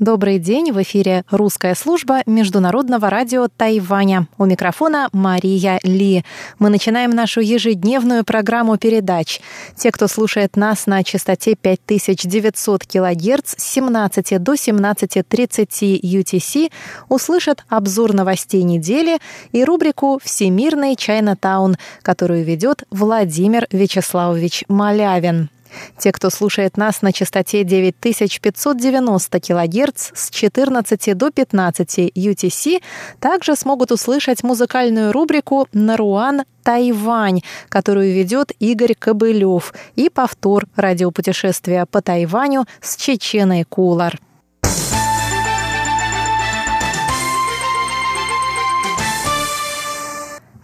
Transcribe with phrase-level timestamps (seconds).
[0.00, 0.72] Добрый день!
[0.72, 4.26] В эфире русская служба Международного радио Тайваня.
[4.38, 6.24] У микрофона Мария Ли.
[6.58, 9.40] Мы начинаем нашу ежедневную программу передач.
[9.76, 16.72] Те, кто слушает нас на частоте 5900 кГц с 17 до 17.30 UTC,
[17.08, 19.18] услышат обзор новостей недели
[19.52, 25.50] и рубрику «Всемирный Чайна-таун», которую ведет Владимир Вячеславович Малявин.
[25.98, 32.82] Те, кто слушает нас на частоте 9590 кГц с 14 до 15 UTC,
[33.20, 42.02] также смогут услышать музыкальную рубрику «Наруан Тайвань», которую ведет Игорь Кобылев, и повтор радиопутешествия по
[42.02, 44.18] Тайваню с Чеченой Кулар.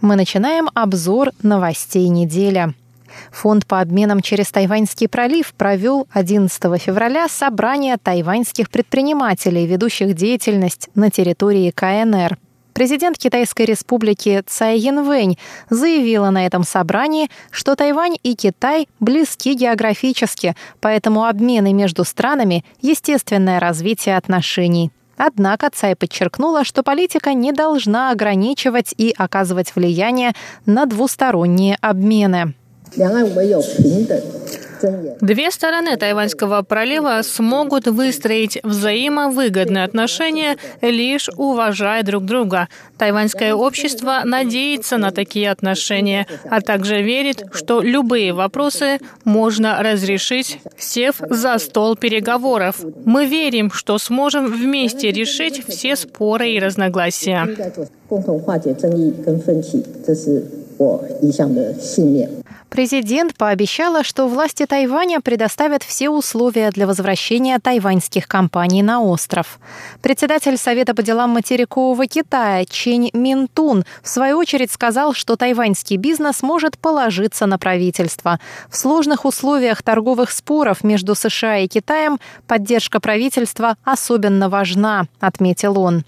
[0.01, 2.73] Мы начинаем обзор новостей недели.
[3.31, 11.09] Фонд по обменам через Тайваньский пролив провел 11 февраля собрание тайваньских предпринимателей, ведущих деятельность на
[11.09, 12.37] территории КНР.
[12.73, 15.37] Президент Китайской республики Цай Янвэнь
[15.69, 23.59] заявила на этом собрании, что Тайвань и Китай близки географически, поэтому обмены между странами– естественное
[23.59, 24.91] развитие отношений.
[25.17, 30.31] Однако Цай подчеркнула, что политика не должна ограничивать и оказывать влияние
[30.65, 32.55] на двусторонние обмены.
[35.21, 42.67] Две стороны Тайваньского пролива смогут выстроить взаимовыгодные отношения, лишь уважая друг друга.
[42.97, 51.15] Тайваньское общество надеется на такие отношения, а также верит, что любые вопросы можно разрешить, сев
[51.29, 52.77] за стол переговоров.
[53.05, 57.47] Мы верим, что сможем вместе решить все споры и разногласия.
[62.71, 69.59] Президент пообещала, что власти Тайваня предоставят все условия для возвращения тайваньских компаний на остров.
[70.01, 76.43] Председатель Совета по делам материкового Китая Чень Минтун в свою очередь сказал, что тайваньский бизнес
[76.43, 78.39] может положиться на правительство.
[78.69, 86.05] В сложных условиях торговых споров между США и Китаем поддержка правительства особенно важна, отметил он.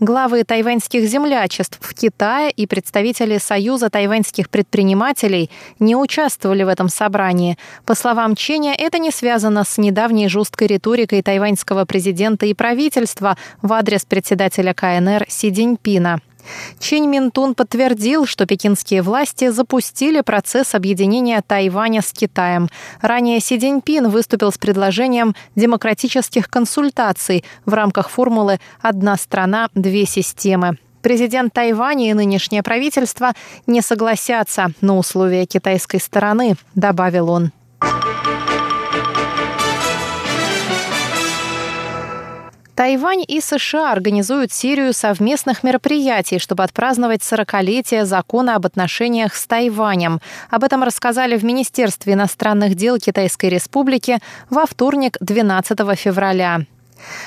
[0.00, 7.58] Главы тайваньских землячеств в Китае и представители Союза тайваньских предпринимателей не участвовали в этом собрании.
[7.84, 13.72] По словам Ченя, это не связано с недавней жесткой риторикой тайваньского президента и правительства в
[13.72, 16.20] адрес председателя КНР Си Диньпина.
[16.78, 22.68] Чинь Минтун подтвердил, что пекинские власти запустили процесс объединения Тайваня с Китаем.
[23.00, 30.78] Ранее Си Цзиньпин выступил с предложением демократических консультаций в рамках формулы «одна страна, две системы».
[31.02, 33.32] Президент Тайваня и нынешнее правительство
[33.66, 37.50] не согласятся на условия китайской стороны, добавил он.
[42.74, 50.20] Тайвань и США организуют серию совместных мероприятий, чтобы отпраздновать 40-летие закона об отношениях с Тайванем.
[50.50, 56.60] Об этом рассказали в Министерстве иностранных дел Китайской Республики во вторник, 12 февраля.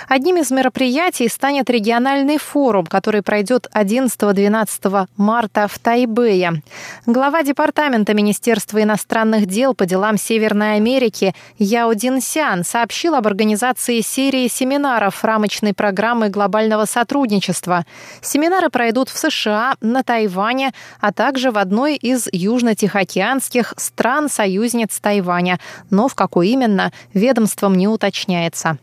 [0.07, 6.61] Одним из мероприятий станет региональный форум, который пройдет 11-12 марта в Тайбэе.
[7.05, 14.47] Глава Департамента Министерства иностранных дел по делам Северной Америки Яо Динсян сообщил об организации серии
[14.47, 17.85] семинаров рамочной программы глобального сотрудничества.
[18.21, 25.59] Семинары пройдут в США, на Тайване, а также в одной из южно-тихоокеанских стран-союзниц Тайваня.
[25.89, 28.77] Но в какой именно, ведомством не уточняется.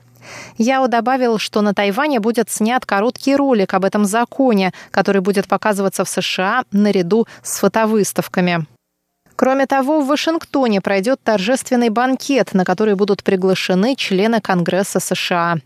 [0.58, 6.04] Яо добавил, что на Тайване будет снят короткий ролик об этом законе, который будет показываться
[6.04, 8.66] в США наряду с фотовыставками.
[9.36, 15.56] Кроме того, в Вашингтоне пройдет торжественный банкет, на который будут приглашены члены Конгресса США.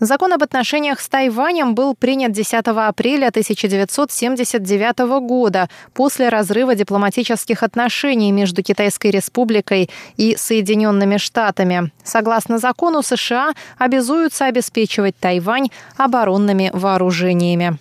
[0.00, 8.32] Закон об отношениях с Тайванем был принят 10 апреля 1979 года после разрыва дипломатических отношений
[8.32, 11.90] между Китайской Республикой и Соединенными Штатами.
[12.04, 17.78] Согласно закону, США обязуются обеспечивать Тайвань оборонными вооружениями.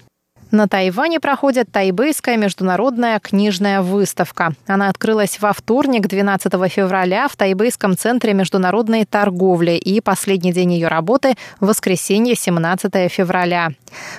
[0.49, 4.53] На Тайване проходит Тайбэйская международная книжная выставка.
[4.65, 10.87] Она открылась во вторник, 12 февраля, в Тайбэйском центре международной торговли и последний день ее
[10.87, 13.71] работы– воскресенье, 17 февраля.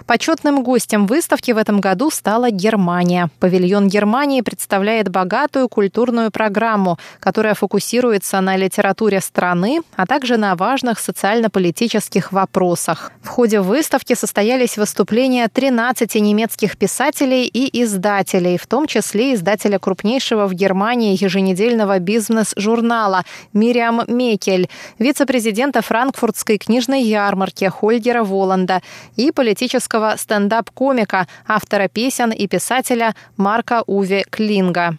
[0.06, 3.30] Почетным гостем выставки в этом году стала Германия.
[3.40, 10.98] Павильон Германии представляет богатую культурную программу, которая фокусируется на литературе страны, а также на важных
[10.98, 13.12] социально-политических вопросах.
[13.22, 20.46] В ходе выставки состоялись выступления 13 немецких писателей и издателей, в том числе издателя крупнейшего
[20.46, 24.68] в Германии еженедельного бизнес-журнала Мириам Мекель,
[24.98, 28.82] вице-президента франкфуртской книжной ярмарки Хольгера Воланда
[29.16, 34.98] и политического стендап-комика, автора песен и писателя Марка Уве Клинга.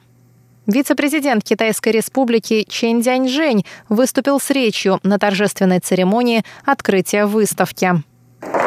[0.67, 8.03] Вице-президент Китайской республики Чен Дяньжэнь выступил с речью на торжественной церемонии открытия выставки.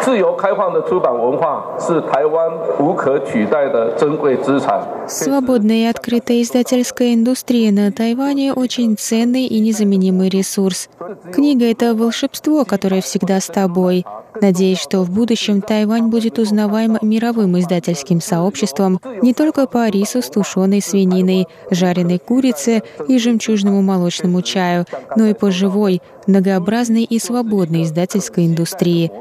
[0.02, 2.50] 自由开放的出版文化是台湾
[2.80, 4.82] 无可取代的珍贵资产。
[5.08, 10.90] Свободная и открытая издательская индустрия на Тайване очень ценный и незаменимый ресурс.
[11.32, 14.06] Книга — это волшебство, которое всегда с тобой.
[14.42, 20.30] Надеюсь, что в будущем Тайвань будет узнаваем мировым издательским сообществом не только по рису с
[20.30, 24.86] тушеной свининой, жареной курице и жемчужному молочному чаю,
[25.16, 29.12] но и по живой, многообразной и свободной издательской индустрии,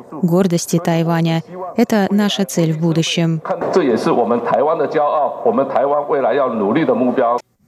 [0.71, 1.44] гордости Тайваня.
[1.77, 3.41] Это наша цель в будущем.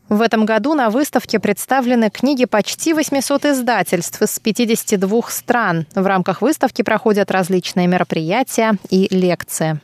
[0.10, 5.86] В этом году на выставке представлены книги почти 800 издательств из 52 стран.
[5.96, 9.80] В рамках выставки проходят различные мероприятия и лекции.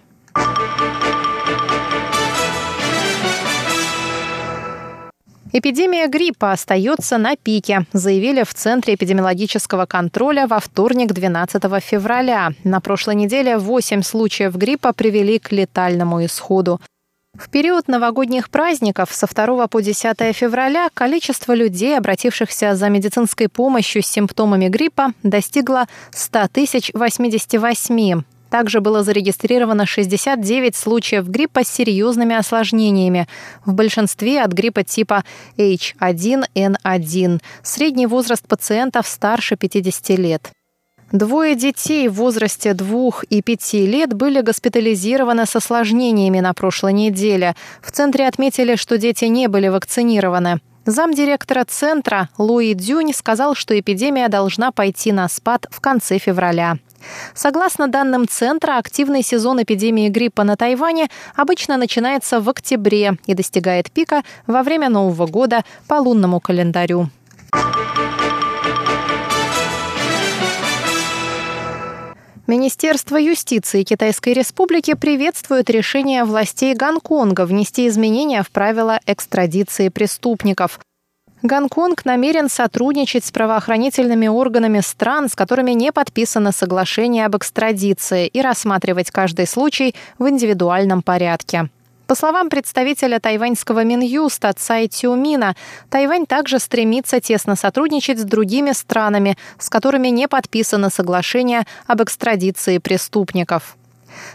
[5.52, 12.52] Эпидемия гриппа остается на пике, заявили в Центре эпидемиологического контроля во вторник 12 февраля.
[12.64, 16.80] На прошлой неделе 8 случаев гриппа привели к летальному исходу.
[17.34, 24.04] В период новогодних праздников со 2 по 10 февраля количество людей, обратившихся за медицинской помощью
[24.04, 26.50] с симптомами гриппа, достигло 100
[26.94, 28.22] 088.
[28.50, 33.28] Также было зарегистрировано 69 случаев гриппа с серьезными осложнениями,
[33.66, 35.24] в большинстве от гриппа типа
[35.58, 37.42] H1N1.
[37.64, 40.52] Средний возраст пациентов старше 50 лет.
[41.12, 47.56] Двое детей в возрасте двух и пяти лет были госпитализированы с осложнениями на прошлой неделе.
[47.82, 50.60] В центре отметили, что дети не были вакцинированы.
[50.86, 56.78] Замдиректора центра Луи Дюнь сказал, что эпидемия должна пойти на спад в конце февраля.
[57.34, 63.92] Согласно данным Центра, активный сезон эпидемии гриппа на Тайване обычно начинается в октябре и достигает
[63.92, 67.10] пика во время Нового года по лунному календарю.
[72.50, 80.80] Министерство юстиции Китайской Республики приветствует решение властей Гонконга внести изменения в правила экстрадиции преступников.
[81.42, 88.42] Гонконг намерен сотрудничать с правоохранительными органами стран, с которыми не подписано соглашение об экстрадиции, и
[88.42, 91.70] рассматривать каждый случай в индивидуальном порядке.
[92.08, 95.56] По словам представителя тайваньского Минюста Цай Тюмина,
[95.90, 102.80] Тайвань также стремится тесно сотрудничать с другими странами, с которыми не подписано соглашение об экстрадиции
[102.80, 103.78] преступников.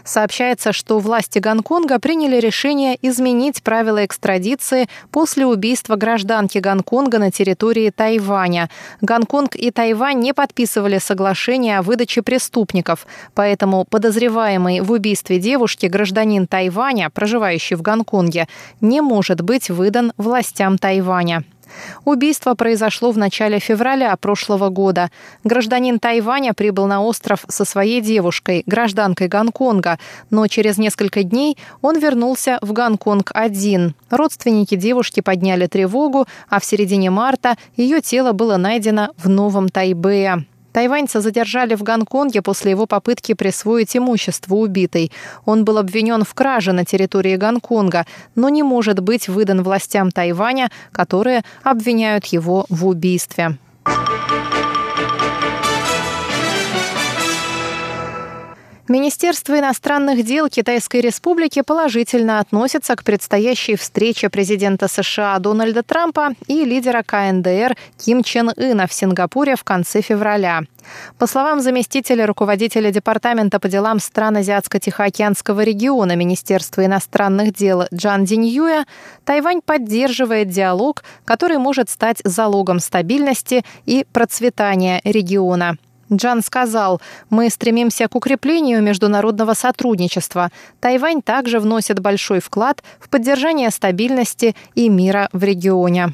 [0.03, 7.89] Сообщается, что власти Гонконга приняли решение изменить правила экстрадиции после убийства гражданки Гонконга на территории
[7.89, 8.69] Тайваня.
[9.01, 16.47] Гонконг и Тайвань не подписывали соглашение о выдаче преступников, поэтому подозреваемый в убийстве девушки гражданин
[16.47, 18.47] Тайваня, проживающий в Гонконге,
[18.81, 21.43] не может быть выдан властям Тайваня.
[22.03, 25.09] Убийство произошло в начале февраля прошлого года.
[25.43, 29.99] Гражданин Тайваня прибыл на остров со своей девушкой, гражданкой Гонконга,
[30.29, 33.95] но через несколько дней он вернулся в Гонконг один.
[34.09, 40.45] Родственники девушки подняли тревогу, а в середине марта ее тело было найдено в Новом Тайбэе.
[40.75, 45.09] Тайваньца задержали в Гонконге после его попытки присвоить имущество убитой.
[45.45, 48.05] Он был обвинен в краже на территории Гонконга,
[48.35, 53.57] но не может быть выдан властям Тайваня, которые обвиняют его в убийстве.
[58.87, 66.63] Министерство иностранных дел Китайской Республики положительно относится к предстоящей встрече президента США Дональда Трампа и
[66.63, 70.61] лидера КНДР Ким Чен Ына в Сингапуре в конце февраля.
[71.17, 78.85] По словам заместителя руководителя Департамента по делам стран Азиатско-Тихоокеанского региона Министерства иностранных дел Джан Диньюя,
[79.23, 85.75] Тайвань поддерживает диалог, который может стать залогом стабильности и процветания региона.
[86.11, 90.51] Джан сказал, мы стремимся к укреплению международного сотрудничества.
[90.79, 96.13] Тайвань также вносит большой вклад в поддержание стабильности и мира в регионе.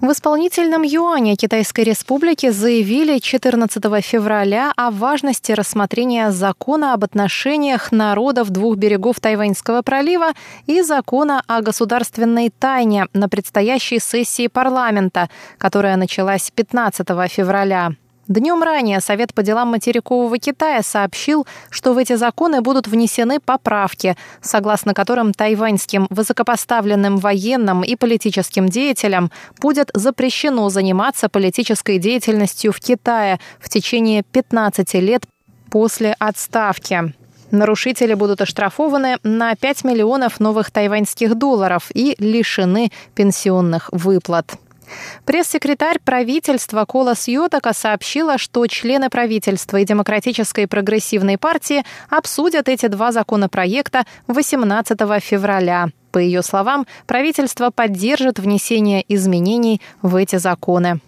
[0.00, 8.50] В исполнительном юане Китайской Республики заявили 14 февраля о важности рассмотрения закона об отношениях народов
[8.50, 10.34] двух берегов Тайваньского пролива
[10.66, 17.90] и закона о государственной тайне на предстоящей сессии парламента, которая началась 15 февраля.
[18.28, 24.18] Днем ранее Совет по делам материкового Китая сообщил, что в эти законы будут внесены поправки,
[24.42, 29.30] согласно которым тайваньским высокопоставленным военным и политическим деятелям
[29.62, 35.22] будет запрещено заниматься политической деятельностью в Китае в течение 15 лет
[35.70, 37.14] после отставки.
[37.50, 44.58] Нарушители будут оштрафованы на 5 миллионов новых тайваньских долларов и лишены пенсионных выплат.
[45.24, 53.12] Пресс-секретарь правительства Кола Сьотака сообщила, что члены правительства и Демократической прогрессивной партии обсудят эти два
[53.12, 55.88] законопроекта 18 февраля.
[56.12, 61.00] По ее словам, правительство поддержит внесение изменений в эти законы.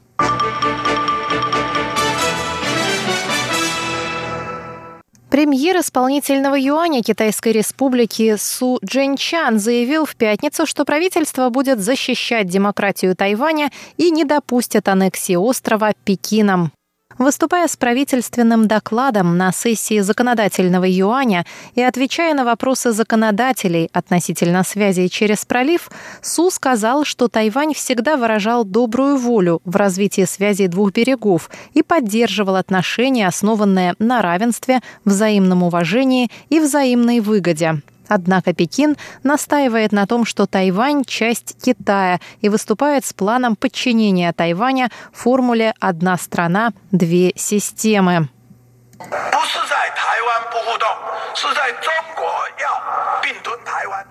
[5.30, 13.14] Премьер исполнительного юаня Китайской республики Су Джинчан заявил в пятницу, что правительство будет защищать демократию
[13.14, 16.72] Тайваня и не допустит аннексии острова Пекином.
[17.18, 25.08] Выступая с правительственным докладом на сессии законодательного юаня и отвечая на вопросы законодателей относительно связи
[25.08, 25.90] через пролив,
[26.22, 32.56] Су сказал, что Тайвань всегда выражал добрую волю в развитии связей двух берегов и поддерживал
[32.56, 37.82] отношения, основанные на равенстве, взаимном уважении и взаимной выгоде.
[38.10, 44.90] Однако Пекин настаивает на том, что Тайвань– часть Китая и выступает с планом подчинения Тайваня
[45.12, 48.28] формуле «одна страна, две системы».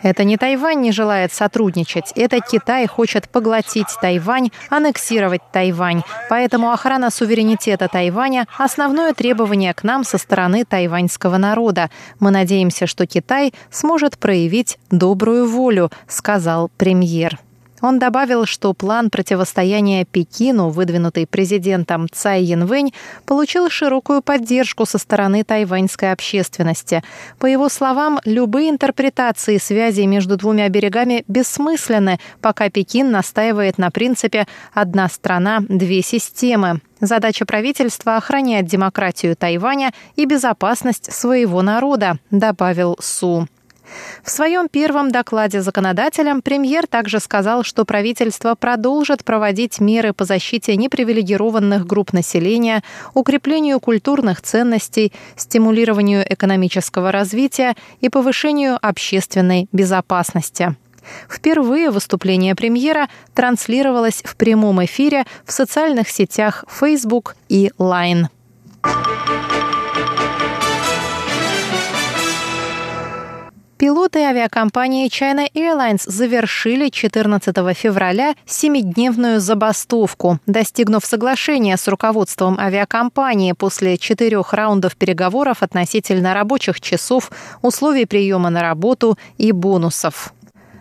[0.02, 6.04] Это не Тайвань не желает сотрудничать, это Китай хочет поглотить Тайвань, аннексировать Тайвань.
[6.30, 11.90] Поэтому охрана суверенитета Тайваня– основное требование к нам со стороны тайваньского народа.
[12.20, 17.40] Мы надеемся, что Китай сможет проявить добрую волю, сказал премьер.
[17.82, 22.94] Он добавил, что план противостояния Пекину, выдвинутый президентом Цай Янвэнь,
[23.26, 27.04] получил широкую поддержку со стороны тайваньской общественности.
[27.38, 34.48] По его словам, любые интерпретации связей между двумя берегами бессмысленны, пока Пекин настаивает на принципе
[34.74, 36.82] «одна страна, две системы».
[37.02, 43.48] Задача правительства– охранять демократию Тайваня и безопасность своего народа, добавил Су.
[44.24, 50.76] В своем первом докладе законодателям премьер также сказал, что правительство продолжит проводить меры по защите
[50.76, 60.76] непривилегированных групп населения, укреплению культурных ценностей, стимулированию экономического развития и повышению общественной безопасности.
[61.30, 68.28] Впервые выступление премьера транслировалось в прямом эфире в социальных сетях Facebook и Line.
[73.80, 83.98] Пилоты авиакомпании China Airlines завершили 14 февраля семидневную забастовку, достигнув соглашения с руководством авиакомпании после
[83.98, 87.32] четырех раундов переговоров относительно рабочих часов,
[87.62, 90.34] условий приема на работу и бонусов.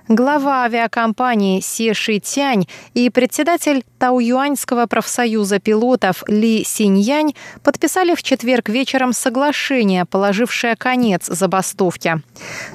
[0.09, 8.71] Глава авиакомпании Си Ши Тянь и председатель Тауюаньского профсоюза пилотов Ли Синьянь подписали в четверг
[8.71, 12.23] вечером соглашение, положившее конец забастовке.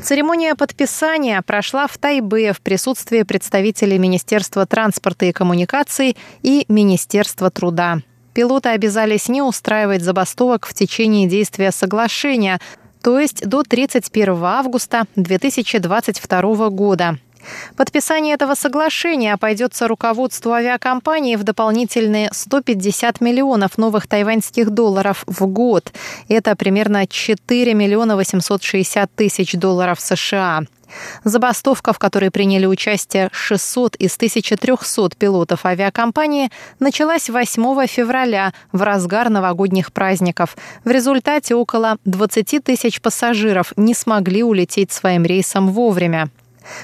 [0.04, 7.98] Церемония подписания прошла в Тайбе в присутствии представителей Министерства транспорта и коммуникаций и Министерства труда.
[8.34, 12.60] Пилоты обязались не устраивать забастовок в течение действия соглашения,
[13.04, 17.18] то есть до 31 августа 2022 года.
[17.76, 25.92] Подписание этого соглашения обойдется руководству авиакомпании в дополнительные 150 миллионов новых тайваньских долларов в год.
[26.30, 30.62] Это примерно 4 миллиона 860 тысяч долларов США.
[31.24, 39.30] Забастовка, в которой приняли участие 600 из 1300 пилотов авиакомпании, началась 8 февраля в разгар
[39.30, 40.56] новогодних праздников.
[40.84, 46.30] В результате около 20 тысяч пассажиров не смогли улететь своим рейсом вовремя.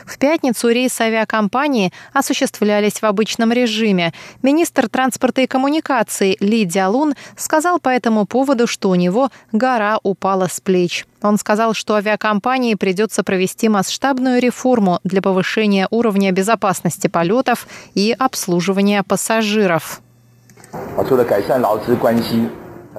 [0.05, 4.13] В пятницу рейсы авиакомпании осуществлялись в обычном режиме.
[4.41, 10.47] Министр транспорта и коммуникаций Ли Дялун сказал по этому поводу, что у него гора упала
[10.47, 11.05] с плеч.
[11.21, 19.03] Он сказал, что авиакомпании придется провести масштабную реформу для повышения уровня безопасности полетов и обслуживания
[19.03, 20.01] пассажиров.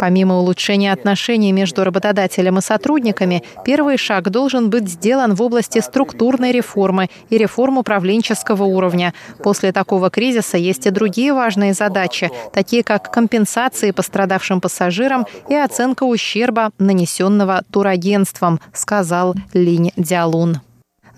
[0.00, 6.52] Помимо улучшения отношений между работодателем и сотрудниками, первый шаг должен быть сделан в области структурной
[6.52, 9.12] реформы и реформ управленческого уровня.
[9.44, 16.04] После такого кризиса есть и другие важные задачи, такие как компенсации пострадавшим пассажирам и оценка
[16.04, 20.62] ущерба, нанесенного турагентством, сказал Линь Дялун.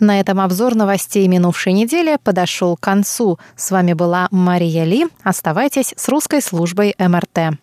[0.01, 3.39] На этом обзор новостей минувшей недели подошел к концу.
[3.55, 5.07] С вами была Мария Ли.
[5.23, 7.62] Оставайтесь с русской службой МРТ.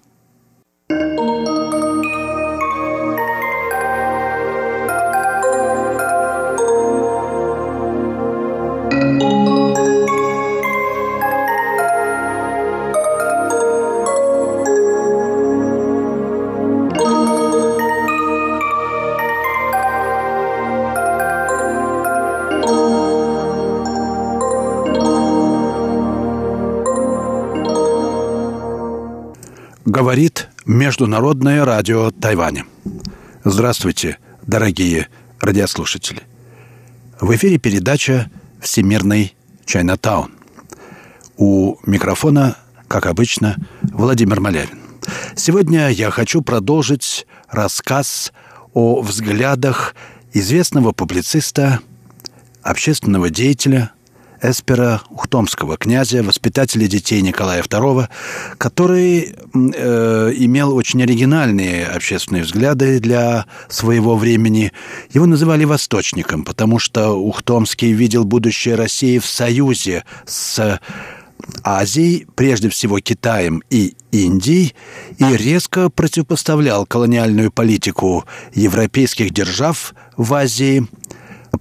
[29.90, 30.29] Говорит
[30.70, 32.64] Международное радио Тайваня.
[33.44, 35.08] Здравствуйте, дорогие
[35.42, 36.22] радиослушатели.
[37.20, 38.30] В эфире передача
[38.62, 39.36] «Всемирный
[39.66, 40.32] Чайнатаун».
[41.38, 42.56] У микрофона,
[42.88, 44.78] как обычно, Владимир Малявин.
[45.36, 48.32] Сегодня я хочу продолжить рассказ
[48.76, 49.96] о взглядах
[50.34, 51.80] известного публициста,
[52.62, 53.94] общественного деятеля–
[54.42, 58.08] Эспера Ухтомского, князя, воспитателя детей Николая II,
[58.58, 64.72] который э, имел очень оригинальные общественные взгляды для своего времени.
[65.12, 70.80] Его называли «восточником», потому что Ухтомский видел будущее России в союзе с
[71.64, 74.76] Азией, прежде всего Китаем и Индией,
[75.18, 80.88] и резко противопоставлял колониальную политику европейских держав в Азии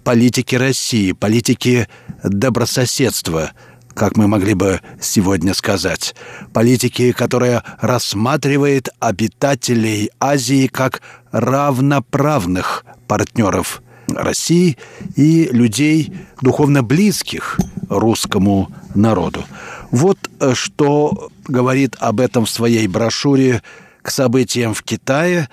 [0.04, 1.88] политике России, политике
[2.22, 3.52] добрососедства,
[3.94, 6.14] как мы могли бы сегодня сказать.
[6.52, 11.02] Политики, которая рассматривает обитателей Азии как
[11.32, 14.78] равноправных партнеров России
[15.16, 19.44] и людей духовно близких русскому народу.
[19.90, 23.62] Вот э, что говорит об этом в своей брошюре
[24.02, 25.48] к событиям в Китае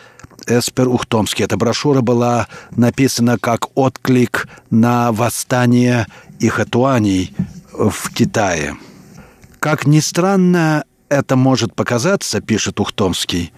[0.48, 1.46] Эспер Ухтомский.
[1.46, 6.08] Эта брошюра была написана как отклик на восстание
[6.40, 7.34] Ихатуаней
[7.72, 8.78] в Китае.
[9.60, 13.54] Как ни странно это может показаться, пишет Ухтомский,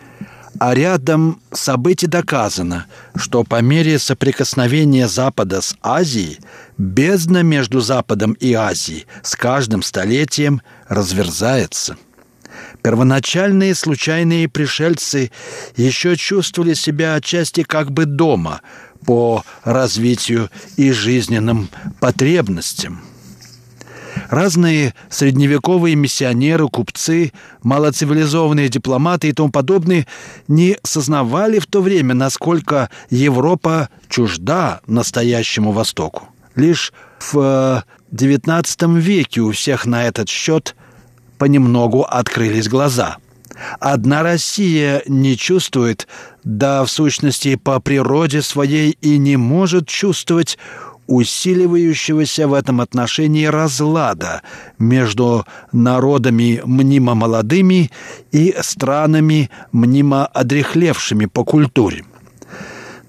[0.60, 6.40] а рядом событий доказано, что по мере соприкосновения Запада с Азией
[6.78, 11.98] бездна между Западом и Азией с каждым столетием разверзается–
[12.88, 15.30] Первоначальные случайные пришельцы
[15.76, 18.62] еще чувствовали себя отчасти как бы дома
[19.06, 21.68] по развитию и жизненным
[22.00, 23.02] потребностям.
[24.30, 30.08] Разные средневековые миссионеры, купцы, малоцивилизованные дипломаты и тому подобные
[30.48, 36.30] не сознавали в то время, насколько Европа чужда настоящему Востоку.
[36.56, 40.74] Лишь в XIX веке у всех на этот счет–
[41.38, 43.18] понемногу открылись глаза.
[43.80, 46.08] Одна Россия не чувствует,
[46.44, 50.58] да в сущности по природе своей и не может чувствовать
[51.08, 54.42] усиливающегося в этом отношении разлада
[54.78, 57.92] между народами мнимо молодыми
[58.32, 62.04] и странами мнимо одрехлевшими по культуре.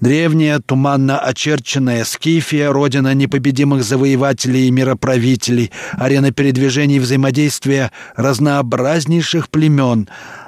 [0.01, 10.07] Древняя, туманно очерченная Скифия, родина непобедимых завоевателей и мироправителей, арена передвижений и взаимодействия разнообразнейших племен,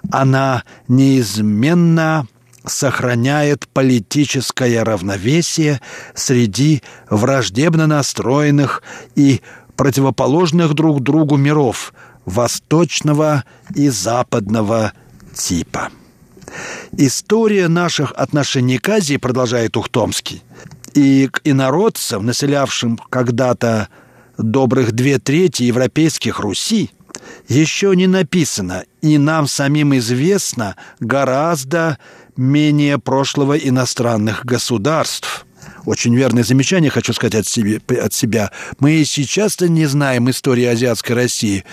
[0.09, 2.27] она неизменно
[2.65, 5.81] сохраняет политическое равновесие
[6.13, 8.83] среди враждебно настроенных
[9.15, 9.41] и
[9.75, 11.93] противоположных друг другу миров
[12.25, 13.43] восточного
[13.75, 14.93] и западного
[15.33, 15.89] типа.
[16.97, 20.43] История наших отношений к Азии, продолжает Ухтомский,
[20.93, 23.87] и к инородцам, населявшим когда-то
[24.37, 26.91] добрых две трети европейских Руси,
[27.47, 31.97] еще не написано, и нам самим известно гораздо
[32.37, 35.45] менее прошлого иностранных государств.
[35.85, 37.79] Очень верное замечание, хочу сказать от себя.
[38.01, 38.51] От себя.
[38.79, 41.65] Мы и сейчас-то не знаем истории азиатской России.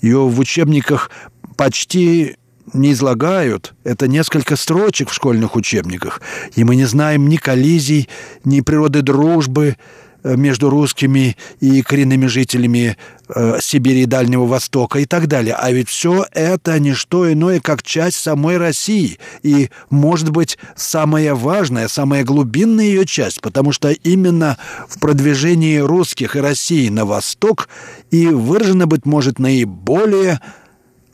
[0.00, 1.10] Ее в учебниках
[1.56, 2.36] почти
[2.72, 3.74] не излагают.
[3.84, 6.22] Это несколько строчек в школьных учебниках.
[6.56, 8.08] И мы не знаем ни коллизий,
[8.44, 9.76] ни природы дружбы
[10.22, 12.96] э, между русскими и коренными жителями
[13.28, 15.54] э, Сибири и Дальнего Востока и так далее.
[15.54, 19.18] А ведь все это не что иное, как часть самой России.
[19.42, 24.56] И, может быть, самая важная, самая глубинная ее часть, потому что именно
[24.88, 27.68] в продвижении русских и России на восток
[28.10, 30.40] и выражено, быть может, наиболее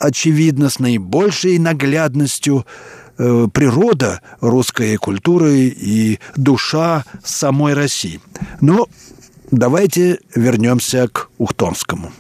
[0.00, 2.66] очевидно, с наибольшей наглядностью
[3.18, 8.20] э, природа русской культуры и душа самой России.
[8.60, 8.88] Но
[9.52, 12.10] давайте вернемся к Ухтомскому.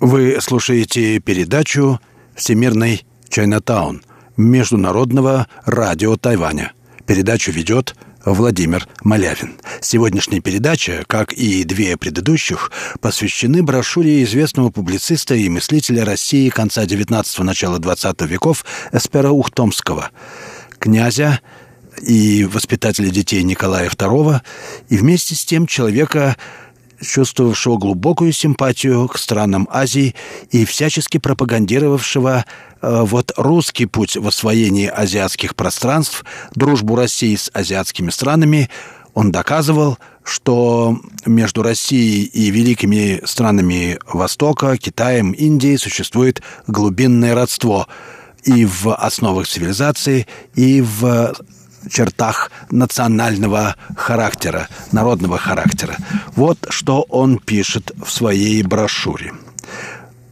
[0.00, 2.00] Вы слушаете передачу
[2.36, 4.04] «Всемирный Чайнатаун»
[4.36, 6.72] Международного радио Тайваня.
[7.04, 9.56] Передачу ведет Владимир Малявин.
[9.80, 17.24] Сегодняшняя передача, как и две предыдущих, посвящены брошюре известного публициста и мыслителя России конца XIX–
[17.42, 20.10] начала XX веков Эспера Ухтомского,
[20.78, 21.40] князя
[22.00, 24.42] и воспитателя детей Николая II,
[24.90, 26.36] и вместе с тем человека,
[27.00, 30.14] чувствовавшего глубокую симпатию к странам Азии
[30.50, 32.44] и всячески пропагандировавшего
[32.80, 38.68] э, вот русский путь в освоении азиатских пространств, дружбу России с азиатскими странами,
[39.14, 47.88] он доказывал, что между Россией и великими странами Востока, Китаем, Индией существует глубинное родство
[48.44, 51.34] и в основах цивилизации, и в
[51.90, 55.96] чертах национального характера, народного характера.
[56.36, 59.32] Вот что он пишет в своей брошюре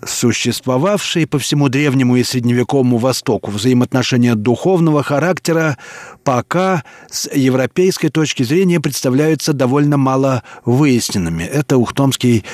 [0.09, 5.76] существовавшие по всему древнему и средневековому Востоку взаимоотношения духовного характера
[6.24, 11.42] пока с европейской точки зрения представляются довольно мало выясненными.
[11.42, 12.44] Это Ухтомский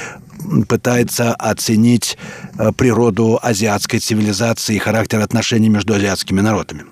[0.68, 2.18] пытается оценить
[2.58, 6.84] э, природу азиатской цивилизации и характер отношений между азиатскими народами.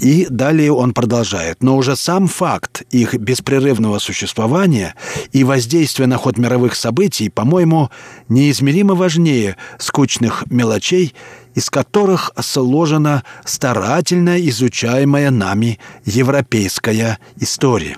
[0.00, 1.62] И далее он продолжает.
[1.62, 4.94] Но уже сам факт их беспрерывного существования
[5.32, 7.90] и воздействия на ход мировых событий, по-моему,
[8.28, 11.14] неизмеримо важнее скучных мелочей,
[11.56, 17.96] из которых сложена старательно изучаемая нами европейская история.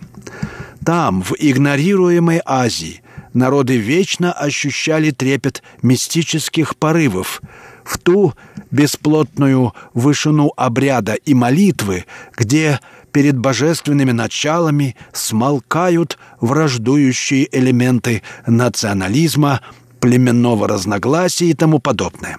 [0.85, 3.03] Там, в игнорируемой Азии,
[3.35, 7.43] народы вечно ощущали трепет мистических порывов–
[7.87, 8.35] в ту
[8.73, 12.05] бесплотную вышину обряда и молитвы,
[12.37, 12.81] где
[13.13, 19.61] перед божественными началами смолкают враждующие элементы национализма,
[20.01, 22.39] племенного разногласия и тому подобное.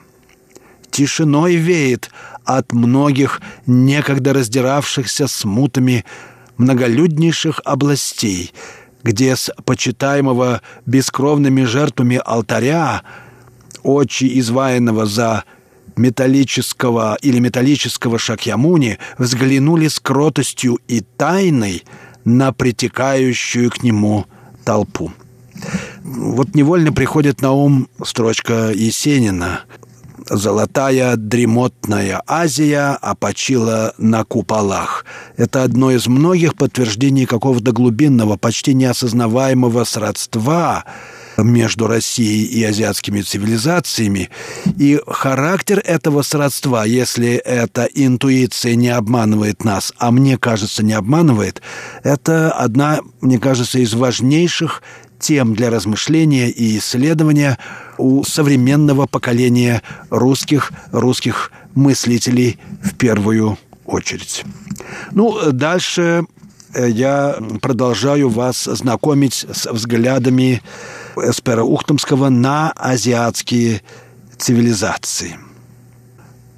[0.91, 2.11] Тишиной веет
[2.43, 6.05] от многих некогда раздиравшихся смутами
[6.57, 8.53] многолюднейших областей,
[9.01, 13.03] где с почитаемого бескровными жертвами алтаря–
[13.87, 15.43] очи изваянного за
[15.95, 21.83] металлического или металлического Шакьямуни взглянули с кротостью и тайной
[22.25, 24.25] на притекающую к нему
[24.63, 25.11] толпу.
[26.03, 29.61] Вот невольно приходит на ум строчка Есенина
[30.29, 35.05] «Золотая дремотная Азия опочила на куполах».
[35.37, 40.83] Это одно из многих подтверждений какого-то глубинного, почти неосознаваемого сродства–
[41.37, 44.29] между Россией и азиатскими цивилизациями.
[44.77, 51.61] И характер этого сродства, если эта интуиция не обманывает нас, а мне кажется, не обманывает,
[52.03, 54.81] это одна, мне кажется, из важнейших
[55.19, 57.57] тем для размышления и исследования
[57.97, 64.43] у современного поколения русских, русских мыслителей в первую очередь.
[65.11, 66.25] Ну, дальше
[66.73, 70.61] э, я продолжаю вас знакомить с взглядами
[71.21, 73.81] Эспера Ухтомского на азиатские
[74.37, 75.37] цивилизации.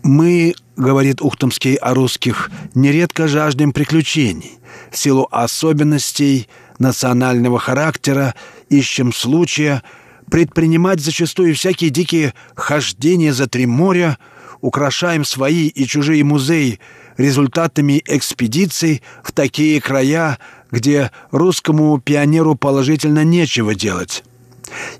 [0.03, 4.59] Мы, говорит Ухтомский о русских, нередко жаждем приключений.
[4.91, 6.47] В силу особенностей
[6.79, 8.35] национального характера
[8.69, 9.83] ищем случая
[10.29, 14.17] предпринимать зачастую всякие дикие хождения за три моря,
[14.61, 16.79] украшаем свои и чужие музеи
[17.17, 20.37] результатами экспедиций в такие края,
[20.71, 24.23] где русскому пионеру положительно нечего делать.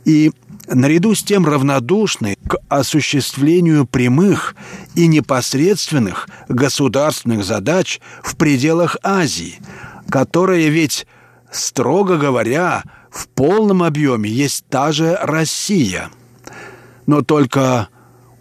[0.05, 0.31] И
[0.67, 4.55] наряду с тем равнодушны к осуществлению прямых
[4.95, 9.55] и непосредственных государственных задач в пределах Азии,
[10.09, 11.07] которая ведь,
[11.51, 16.09] строго говоря, в полном объеме есть та же Россия.
[17.07, 17.89] Но только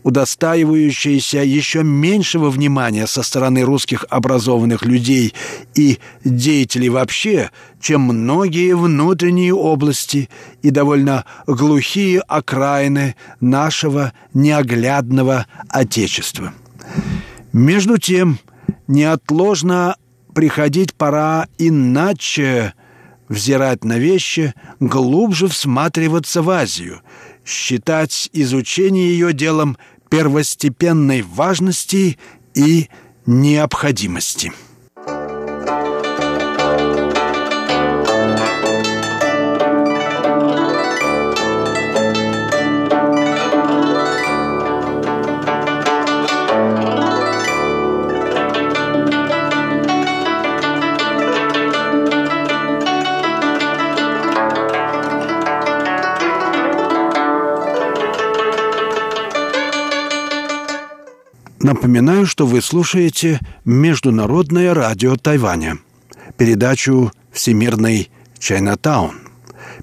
[0.03, 5.35] удостаивающаяся еще меньшего внимания со стороны русских образованных людей
[5.75, 10.29] и деятелей вообще, чем многие внутренние области
[10.63, 16.53] и довольно глухие окраины нашего неоглядного Отечества.
[17.53, 18.39] Между тем,
[18.87, 19.97] неотложно
[20.35, 22.75] приходить пора иначе
[23.29, 27.03] взирать на вещи, глубже всматриваться в Азию,
[27.49, 29.79] считать изучение ее делом
[30.11, 32.19] первостепенной важности
[32.55, 32.89] и
[33.27, 34.53] необходимости.
[61.61, 65.79] Напоминаю, что вы слушаете Международное радио Тайваня,
[66.37, 69.17] передачу «Всемирный Чайнатаун».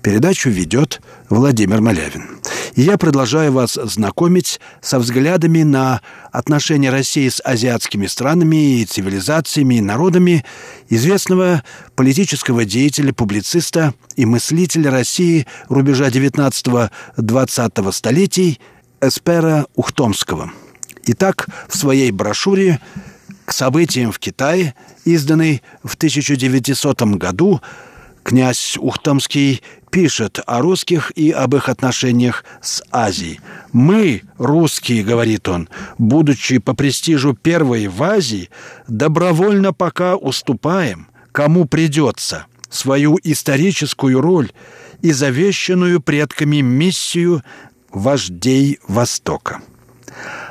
[0.02, 2.40] Передачу ведет Владимир Малявин.
[2.76, 9.76] И я продолжаю вас знакомить со взглядами на отношения России с азиатскими странами и цивилизациями
[9.76, 10.46] и народами
[10.88, 11.62] известного
[11.96, 18.62] политического деятеля, публициста и мыслителя России рубежа 19-20 столетий
[19.02, 20.54] Эспера Ухтомского–
[21.08, 22.80] Итак, в своей брошюре
[23.46, 24.74] к событиям в Китае,
[25.06, 27.62] изданной в 1900 году,
[28.24, 33.40] князь Ухтомский пишет о русских и об их отношениях с Азией.
[33.72, 38.50] «Мы, русские,— говорит он,— будучи по престижу первые в Азии,
[38.88, 44.52] добровольно пока уступаем, кому придется, свою историческую роль
[45.04, 47.44] и завещанную предками миссию
[47.92, 49.62] вождей Востока»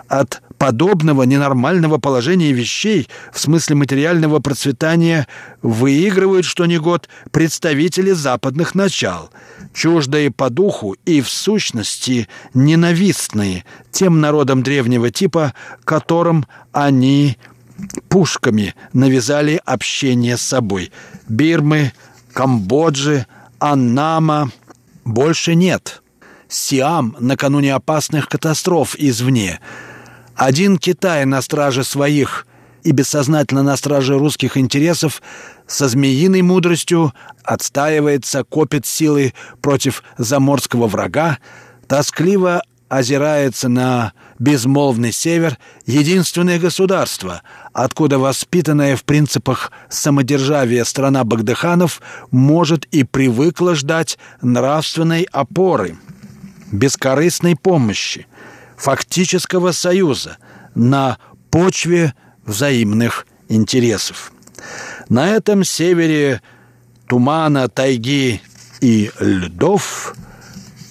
[0.09, 5.27] от подобного ненормального положения вещей в смысле материального процветания
[5.63, 9.31] выигрывают что ни год представители западных начал,
[9.73, 17.37] чуждые по духу и в сущности ненавистные тем народам древнего типа, которым они
[18.09, 20.93] пушками навязали общение с собой.
[21.29, 21.93] Бирмы,
[22.33, 23.27] Камбоджи,
[23.59, 24.51] Аннама
[25.05, 26.03] больше нет.
[26.49, 29.61] Сиам накануне опасных катастроф извне–
[30.37, 32.47] один Китай на страже своих
[32.83, 35.23] и бессознательно на страже русских интересов
[35.67, 41.39] со змеиной мудростью отстаивается, копит силы против заморского врага,
[41.89, 47.43] тоскливо озирается на безмолвный север, единственное государство,
[47.73, 55.97] откуда воспитанная в принципах самодержавия страна Багдыханов может и привыкла ждать нравственной опоры,
[56.71, 58.27] бескорыстной помощи,
[58.77, 60.39] фактического союза
[60.75, 61.19] на
[61.51, 64.33] почве взаимных интересов.
[65.09, 66.41] На этом севере
[67.09, 68.41] тумана, тайги
[68.81, 70.15] и льдов,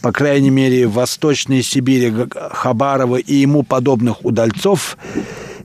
[0.02, 4.98] по крайней мере, в Восточной Сибири Хабарова и ему подобных удальцов,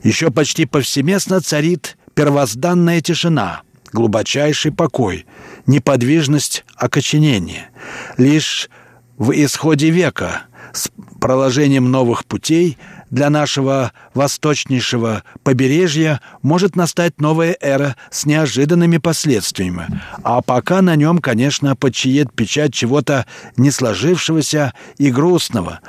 [0.03, 5.25] еще почти повсеместно царит первозданная тишина, глубочайший покой,
[5.67, 7.69] неподвижность окоченения.
[8.17, 8.69] Лишь
[9.17, 10.43] в исходе века
[10.73, 12.77] с проложением новых путей
[13.09, 19.87] для нашего восточнейшего побережья может настать новая эра с неожиданными последствиями.
[20.23, 23.25] А пока на нем, конечно, подчиет печать чего-то
[23.57, 25.79] не сложившегося и грустного,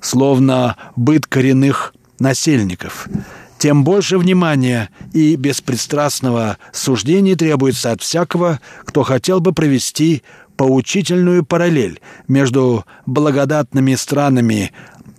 [0.00, 3.08] словно быт коренных насельников.
[3.62, 10.24] Тем больше внимания и беспристрастного суждения требуется от всякого, кто хотел бы провести
[10.62, 14.70] поучительную параллель между благодатными странами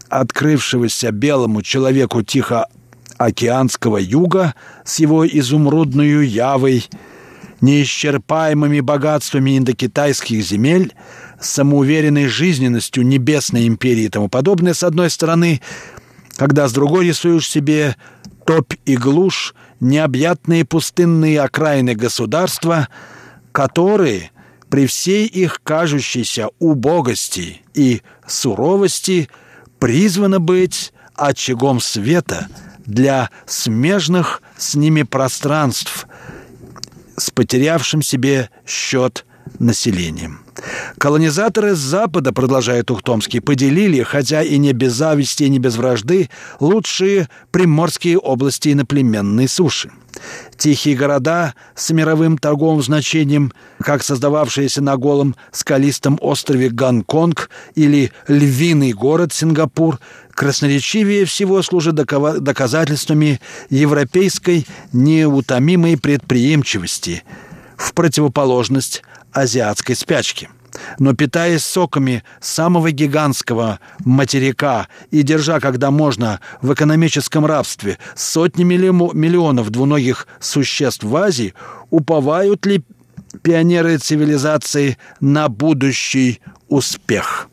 [0.07, 4.53] открывшегося белому человеку Тихоокеанского юга
[4.85, 6.87] с его изумрудную явой,
[7.59, 10.93] неисчерпаемыми богатствами индокитайских земель,
[11.41, 15.59] самоуверенной жизненностью небесной империи и тому подобное, с одной стороны,
[16.37, 17.97] когда с другой рисуешь себе
[18.45, 22.87] топь и глушь, необъятные пустынные окраины государства,
[23.51, 24.31] которые
[24.73, 29.29] при всей их кажущейся убогости и суровости
[29.77, 32.47] призвано быть очагом света
[32.83, 36.07] для смежных с ними пространств
[37.17, 39.27] с потерявшим себе счет
[39.59, 40.39] населением.
[40.97, 46.29] Колонизаторы с Запада, продолжает Ухтомский, поделили, хотя и не без зависти, и не без вражды,
[46.59, 49.91] лучшие приморские области иноплеменной суши–
[50.57, 58.93] Тихие города с мировым торговым значением, как создававшиеся на голом скалистом острове Гонконг или львиный
[58.93, 59.99] город Сингапур,
[60.31, 67.23] красноречивее всего служат доказательствами европейской неутомимой предприимчивости
[67.75, 69.03] в противоположность
[69.33, 70.49] азиатской спячке–
[70.99, 79.69] но питаясь соками самого гигантского материка и держа, когда можно, в экономическом рабстве сотни миллионов
[79.69, 81.53] двуногих существ в Азии,
[81.89, 82.83] уповают ли
[83.41, 87.49] пионеры цивилизации на будущий успех?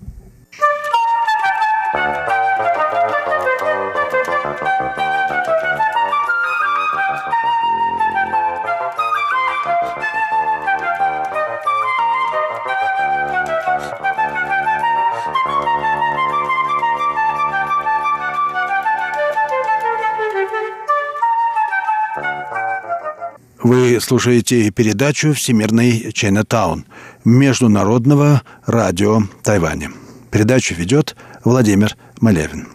[23.62, 26.86] Вы слушаете передачу «Всемирный Чайнатаун»
[27.26, 29.90] Международного радио Тайваня.
[30.30, 32.68] Передачу ведет Владимир Малявин.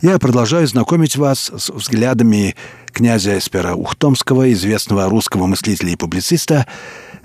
[0.00, 2.54] Я продолжаю знакомить вас с взглядами
[2.92, 6.68] князя Эспера Ухтомского, известного русского мыслителя и публициста,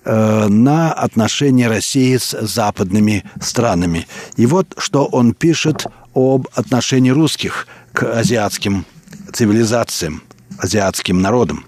[0.06, 4.08] э, на отношения России с западными странами.
[4.38, 8.86] И вот что он пишет об отношении русских к азиатским
[9.32, 10.24] цивилизациям,
[10.58, 11.64] азиатским народам.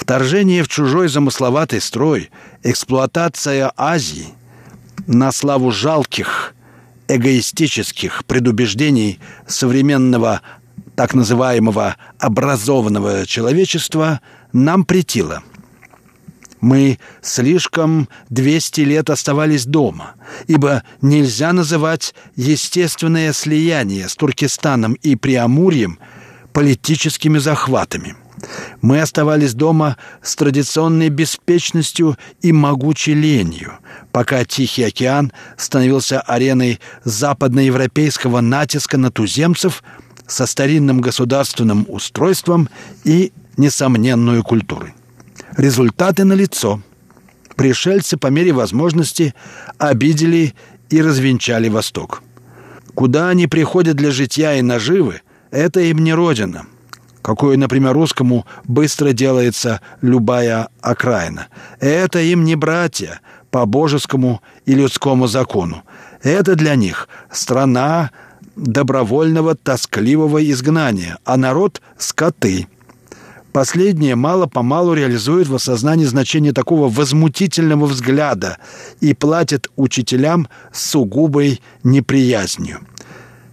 [0.00, 2.30] Вторжение в чужой замысловатый строй,
[2.62, 4.28] эксплуатация Азии
[5.08, 6.54] на славу жалких,
[7.08, 10.40] эгоистических предубеждений современного
[10.94, 14.20] так называемого образованного человечества
[14.52, 15.42] нам претило.
[16.60, 20.12] Мы слишком 200 лет оставались дома,
[20.46, 25.98] ибо нельзя называть естественное слияние с Туркестаном и Преамурьем
[26.52, 28.14] политическими захватами–
[28.80, 33.74] мы оставались дома с традиционной беспечностью и могучей ленью,
[34.12, 39.82] пока Тихий океан становился ареной западноевропейского натиска на туземцев
[40.26, 42.68] со старинным государственным устройством
[43.04, 44.94] и несомненную культурой.
[45.56, 46.82] Результаты налицо.
[47.56, 49.34] Пришельцы по мере возможности
[49.78, 50.54] обидели
[50.90, 52.22] и развенчали Восток.
[52.94, 56.66] Куда они приходят для житья и наживы, это им не родина–
[57.22, 61.48] какой, например, русскому быстро делается любая окраина.
[61.80, 65.82] Это им не братья по божескому и людскому закону.
[66.22, 68.10] Это для них страна
[68.56, 72.66] добровольного тоскливого изгнания, а народ— скоты.
[73.52, 78.58] Последнее мало-помалу реализует в осознании значение такого возмутительного взгляда
[79.00, 82.80] и платит учителям сугубой неприязнью.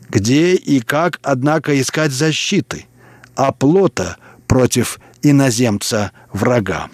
[0.10, 2.86] Где и как, однако, искать защиты–
[3.36, 4.18] оплота
[4.48, 6.90] против иноземца-врага.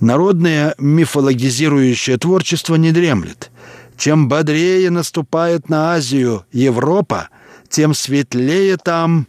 [0.00, 3.50] Народное мифологизирующее творчество не дремлет.
[3.96, 7.28] Чем бодрее наступает на Азию Европа,
[7.68, 9.26] тем светлее там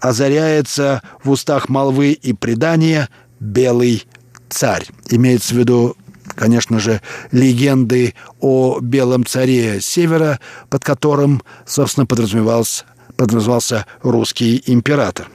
[0.00, 3.08] озаряется в устах молвы и предания
[3.40, 4.04] белый
[4.50, 4.86] царь.
[5.08, 5.96] Имеется в виду,
[6.34, 12.84] конечно же, легенды о белом царе севера, под которым, собственно, подразумевался,
[13.16, 15.28] подразумевался русский император.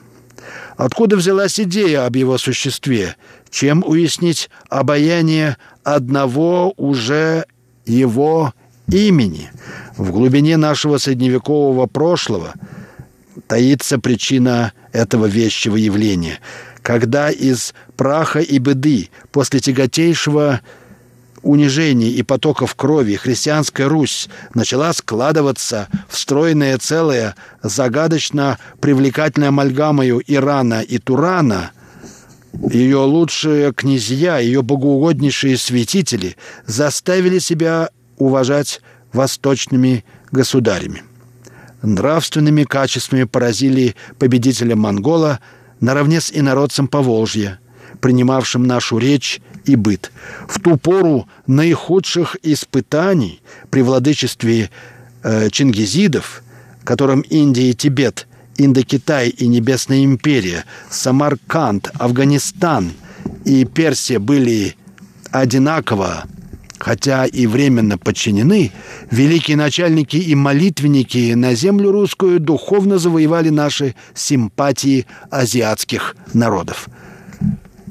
[0.80, 3.18] Откуда взялась идея об его существе?
[3.50, 7.44] Чем уяснить обаяние одного уже
[7.86, 8.54] его
[8.88, 9.52] имени?
[9.98, 12.54] В глубине нашего средневекового прошлого
[13.48, 16.39] таится причина этого вещего явления.
[16.82, 20.62] Когда из праха и беды после тяготейшего
[21.43, 30.82] унижений и потоков крови христианская Русь начала складываться в стройное целое, загадочно привлекательной амальгамою Ирана
[30.82, 31.71] и Турана,
[32.54, 38.82] ее лучшие князья, ее богоугоднейшие святители заставили себя уважать
[39.13, 41.04] восточными государями.
[41.82, 45.39] Нравственными качествами поразили победителя Монгола
[45.80, 47.60] наравне с инородцем Поволжья–
[48.00, 50.12] принимавшим нашу речь и быт.
[50.48, 54.70] В ту пору наихудших испытаний при владычестве
[55.24, 56.44] э, чингизидов,
[56.84, 62.92] которым Индия и Тибет, Индокитай и Небесная империя, Самарканд, Афганистан
[63.46, 64.76] и Персия были
[65.32, 66.26] одинаково
[66.80, 68.72] хотя и временно подчинены,
[69.12, 76.88] великие начальники и молитвенники на землю русскую духовно завоевали наши симпатии азиатских народов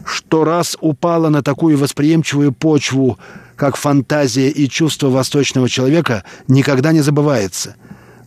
[0.09, 3.18] что раз упала на такую восприимчивую почву,
[3.57, 7.77] как фантазия и чувство восточного человека, никогда не забывается,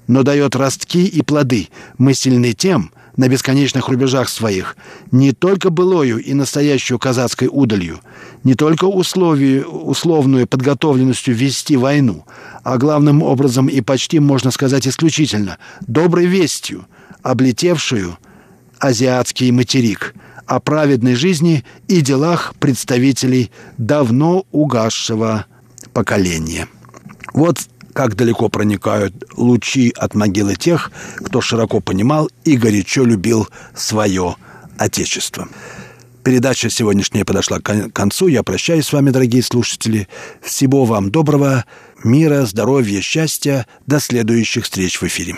[0.08, 1.70] но дает ростки и плоды.
[1.98, 4.78] Мы сильны тем, на бесконечных рубежах своих,
[5.12, 8.00] не только былою и настоящую казацкой удалью,
[8.44, 12.26] не только условию, условную подготовленностью вести войну,
[12.64, 16.86] а главным образом и почти, можно сказать, исключительно, доброй вестью,
[17.24, 18.18] облетевшую
[18.80, 20.14] азиатский материк
[20.52, 25.46] о праведной жизни и делах представителей давно угасшего
[25.94, 26.68] поколения.
[27.34, 27.60] Вот
[27.94, 34.36] как далеко проникают лучи от могилы тех, кто широко понимал и горячо любил свое
[34.78, 35.48] Отечество.
[36.24, 38.28] Передача сегодняшняя подошла к концу.
[38.28, 40.10] Я прощаюсь с вами, дорогие слушатели.
[40.42, 41.64] Всего вам доброго,
[42.04, 43.68] мира, здоровья, счастья.
[43.86, 45.38] До следующих встреч в эфире.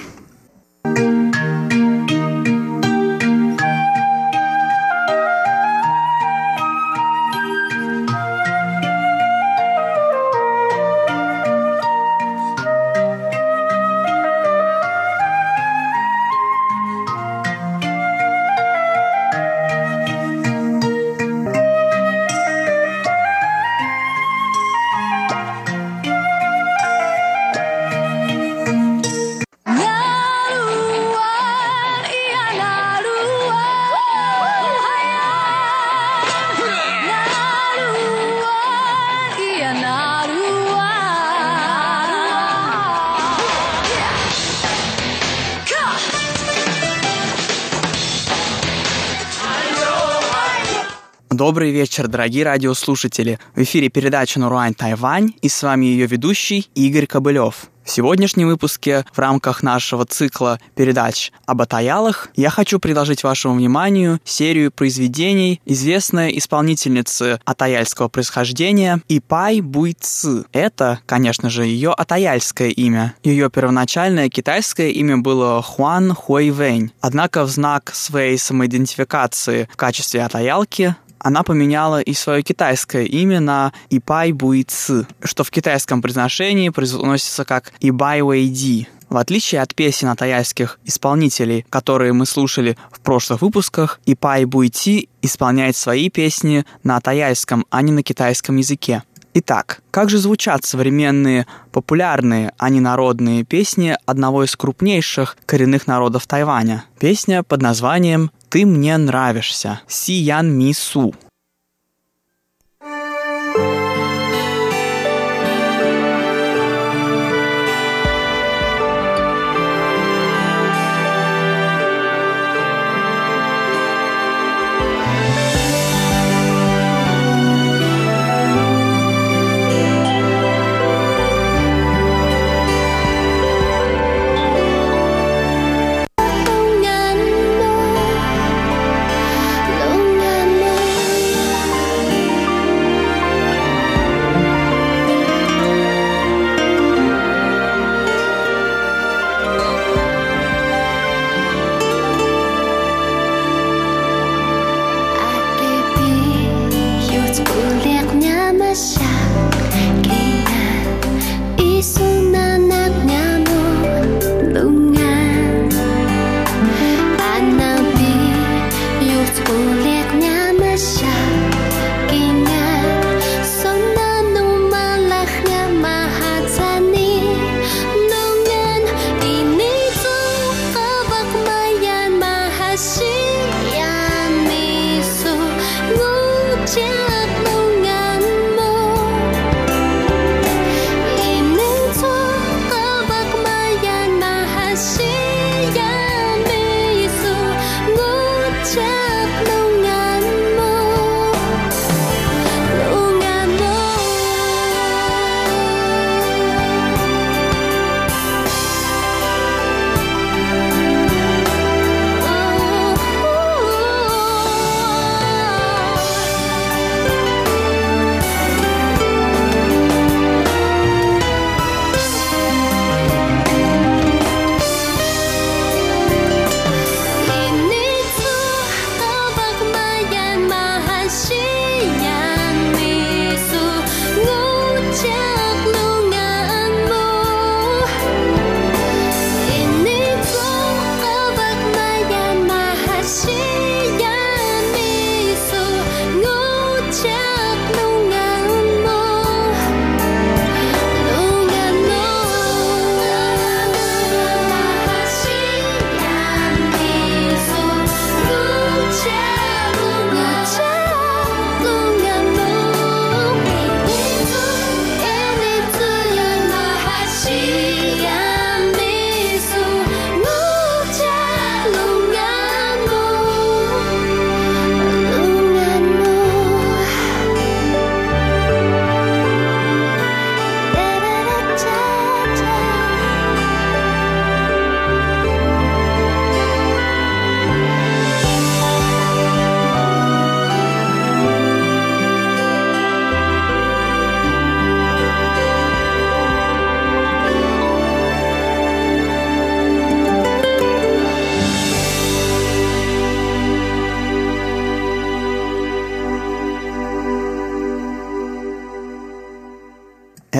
[51.63, 53.39] Добрый вечер, дорогие радиослушатели.
[53.55, 57.69] В эфире передача «Наруань Тайвань» и с вами ее ведущий Игорь Кобылев.
[57.83, 64.21] В сегодняшнем выпуске в рамках нашего цикла передач об атаялах я хочу предложить вашему вниманию
[64.23, 70.45] серию произведений известной исполнительницы атаяльского происхождения Ипай Буйцы.
[70.53, 73.15] Это, конечно же, ее атаяльское имя.
[73.21, 76.93] Ее первоначальное китайское имя было Хуан Хуэйвэнь.
[77.01, 83.73] Однако в знак своей самоидентификации в качестве атаялки она поменяла и свое китайское имя на
[83.89, 88.87] Ипай Буйцы, что в китайском произношении произносится как Ибай Вэйди.
[89.09, 95.07] В отличие от песен от тайских исполнителей, которые мы слушали в прошлых выпусках, Ипай Буйти
[95.21, 99.03] исполняет свои песни на тайском, а не на китайском языке.
[99.35, 106.27] Итак, как же звучат современные популярные, а не народные песни одного из крупнейших коренных народов
[106.27, 106.85] Тайваня?
[106.99, 111.15] Песня под названием «Ты мне нравишься» Си Ян Ми Су.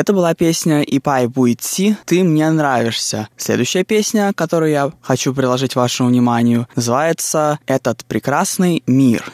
[0.03, 1.95] Это была песня «Ипай Буйци.
[2.03, 3.29] Ты мне нравишься».
[3.37, 9.31] Следующая песня, которую я хочу приложить вашему вниманию, называется «Этот прекрасный мир».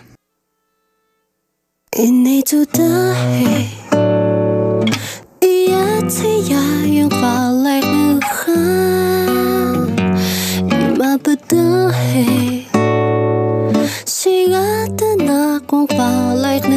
[15.89, 16.68] Palay nuhan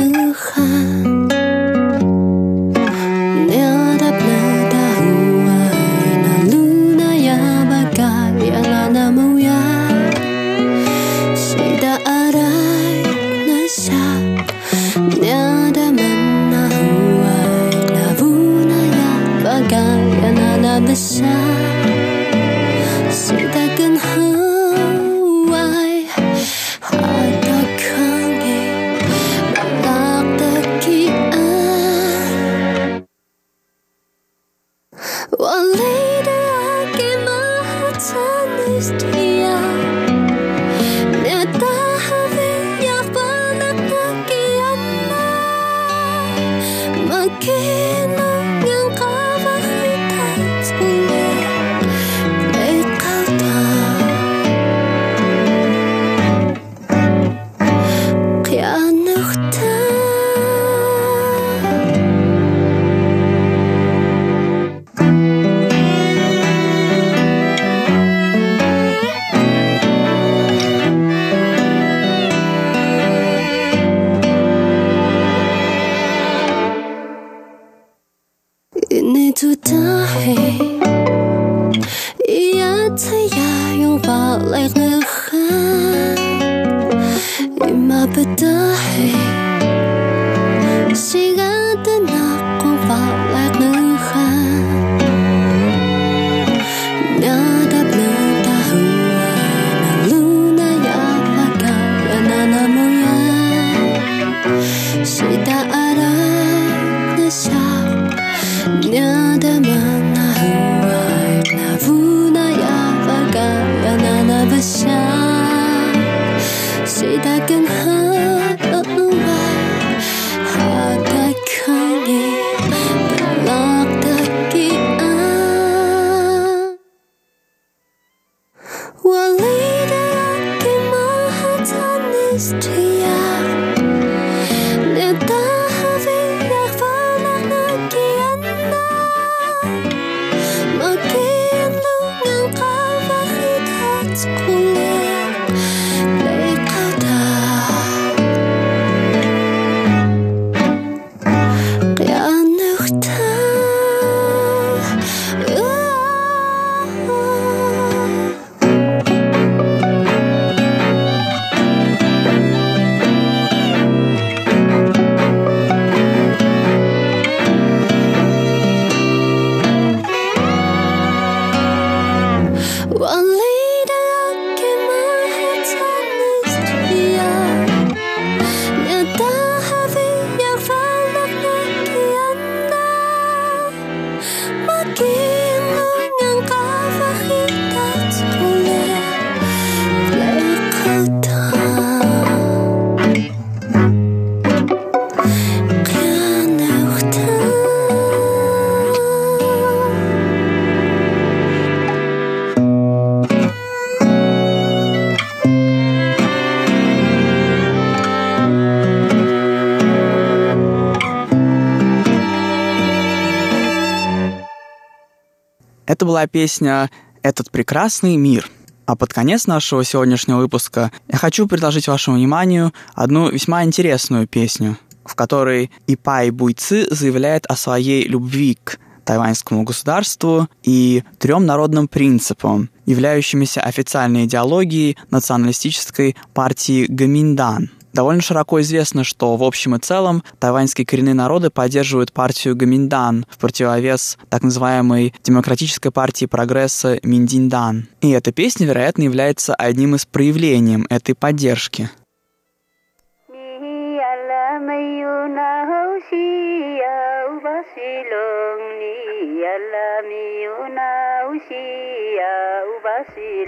[216.02, 216.90] Это была песня
[217.22, 218.50] «Этот прекрасный мир».
[218.86, 224.76] А под конец нашего сегодняшнего выпуска я хочу предложить вашему вниманию одну весьма интересную песню,
[225.04, 232.68] в которой Ипай Буйцы заявляет о своей любви к тайваньскому государству и трем народным принципам,
[232.84, 240.86] являющимися официальной идеологией националистической партии Гаминдан– Довольно широко известно, что в общем и целом тайваньские
[240.86, 247.88] коренные народы поддерживают партию Гаминдан в противовес так называемой Демократической партии прогресса Миндиндан.
[248.00, 251.90] И эта песня, вероятно, является одним из проявлений этой поддержки.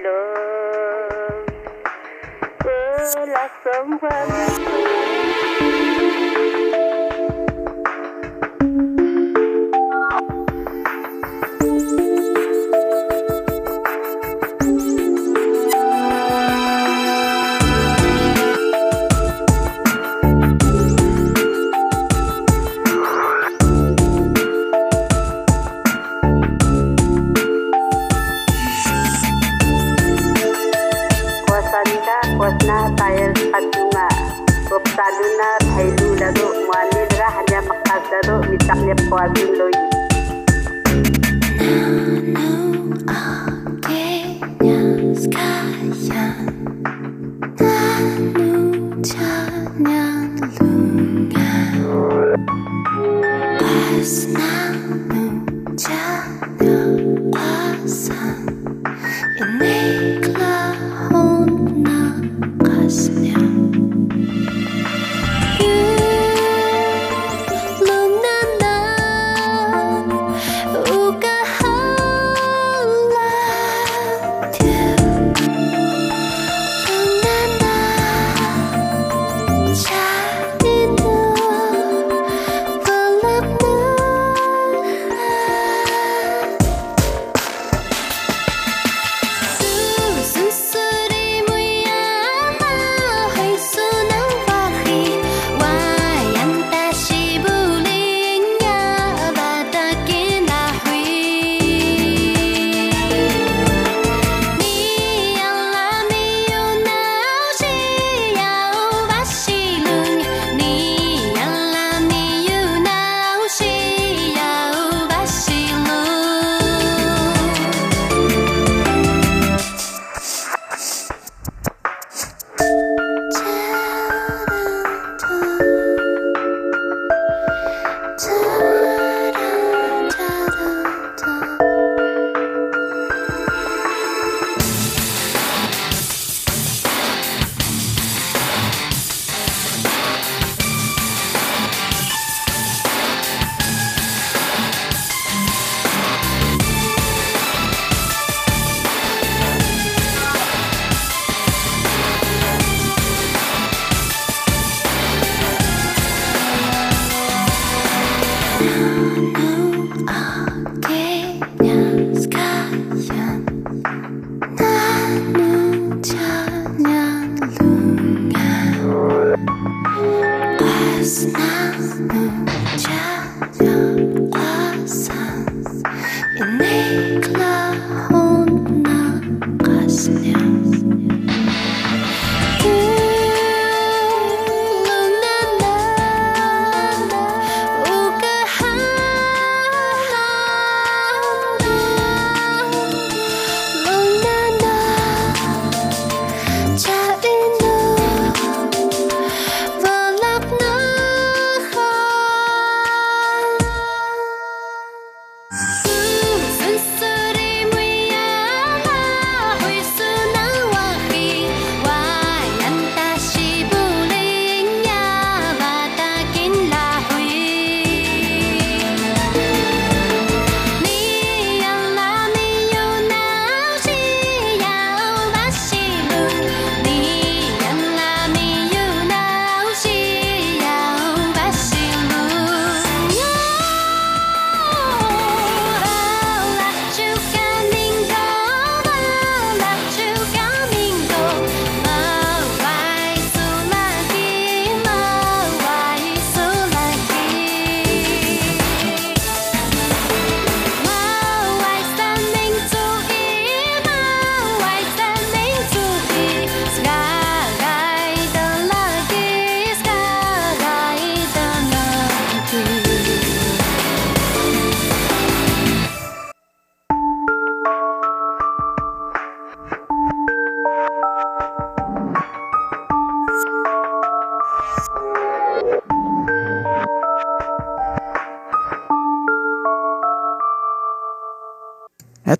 [0.04, 0.73] lạc
[2.64, 4.00] berlangsung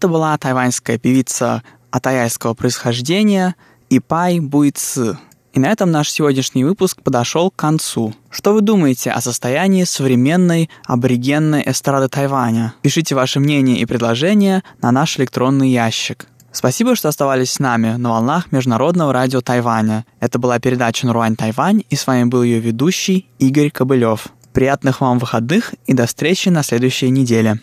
[0.05, 3.55] Это была тайваньская певица атаяльского происхождения
[3.89, 5.17] Ипай Буйцы.
[5.55, 8.13] И на этом наш сегодняшний выпуск подошел к концу.
[8.29, 12.75] Что вы думаете о состоянии современной аборигенной эстрады Тайваня?
[12.83, 16.27] Пишите ваше мнение и предложения на наш электронный ящик.
[16.53, 20.05] Спасибо, что оставались с нами на волнах Международного радио Тайваня.
[20.21, 24.27] Это была передача «Наруань Тайвань», и с вами был ее ведущий Игорь Кобылев.
[24.53, 27.59] Приятных вам выходных и до встречи на следующей неделе.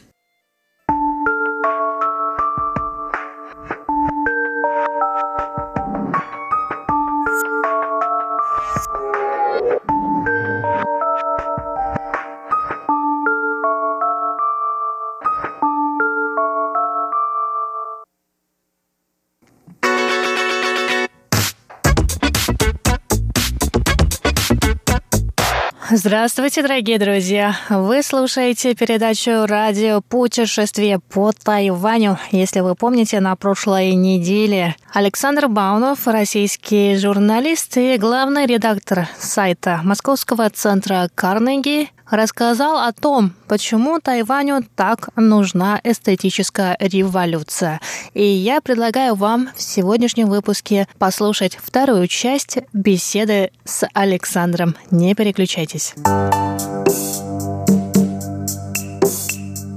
[25.94, 27.54] Здравствуйте, дорогие друзья!
[27.70, 32.18] Вы слушаете передачу «Радио Путешествие по Тайваню».
[32.32, 40.50] Если вы помните, на прошлой неделе Александр Баунов, российский журналист и главный редактор сайта Московского
[40.50, 47.80] центра Карнеги, рассказал о том, почему Тайваню так нужна эстетическая революция.
[48.14, 54.76] И я предлагаю вам в сегодняшнем выпуске послушать вторую часть беседы с Александром.
[54.92, 55.96] Не переключайтесь.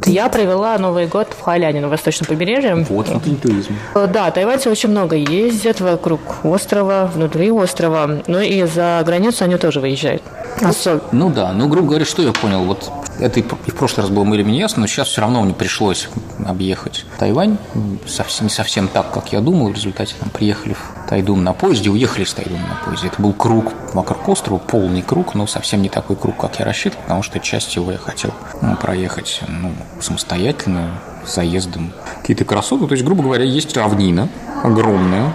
[0.07, 2.75] Я провела Новый год в Халяне на восточном побережье.
[2.89, 3.75] Вот смотри, туризм.
[3.95, 8.23] Да, тайваньцы очень много ездят вокруг острова, внутри острова.
[8.27, 10.23] Ну и за границу они тоже выезжают.
[10.61, 14.11] Особ- Ну да, ну, грубо говоря, что я понял, вот это и в прошлый раз
[14.11, 16.09] было более менее ясно, но сейчас все равно мне пришлось
[16.45, 17.59] объехать Тайвань.
[18.07, 19.69] Совсем, не совсем так, как я думал.
[19.69, 23.09] В результате там приехали в Тайдун на поезде, уехали с Тайдуна на поезде.
[23.09, 27.03] Это был круг вокруг острова, полный круг, но совсем не такой круг, как я рассчитывал,
[27.03, 31.93] потому что часть его я хотел ну, проехать ну, самостоятельно, заездом.
[32.21, 32.87] Какие-то красоты.
[32.87, 34.29] То есть, грубо говоря, есть равнина
[34.63, 35.35] огромная,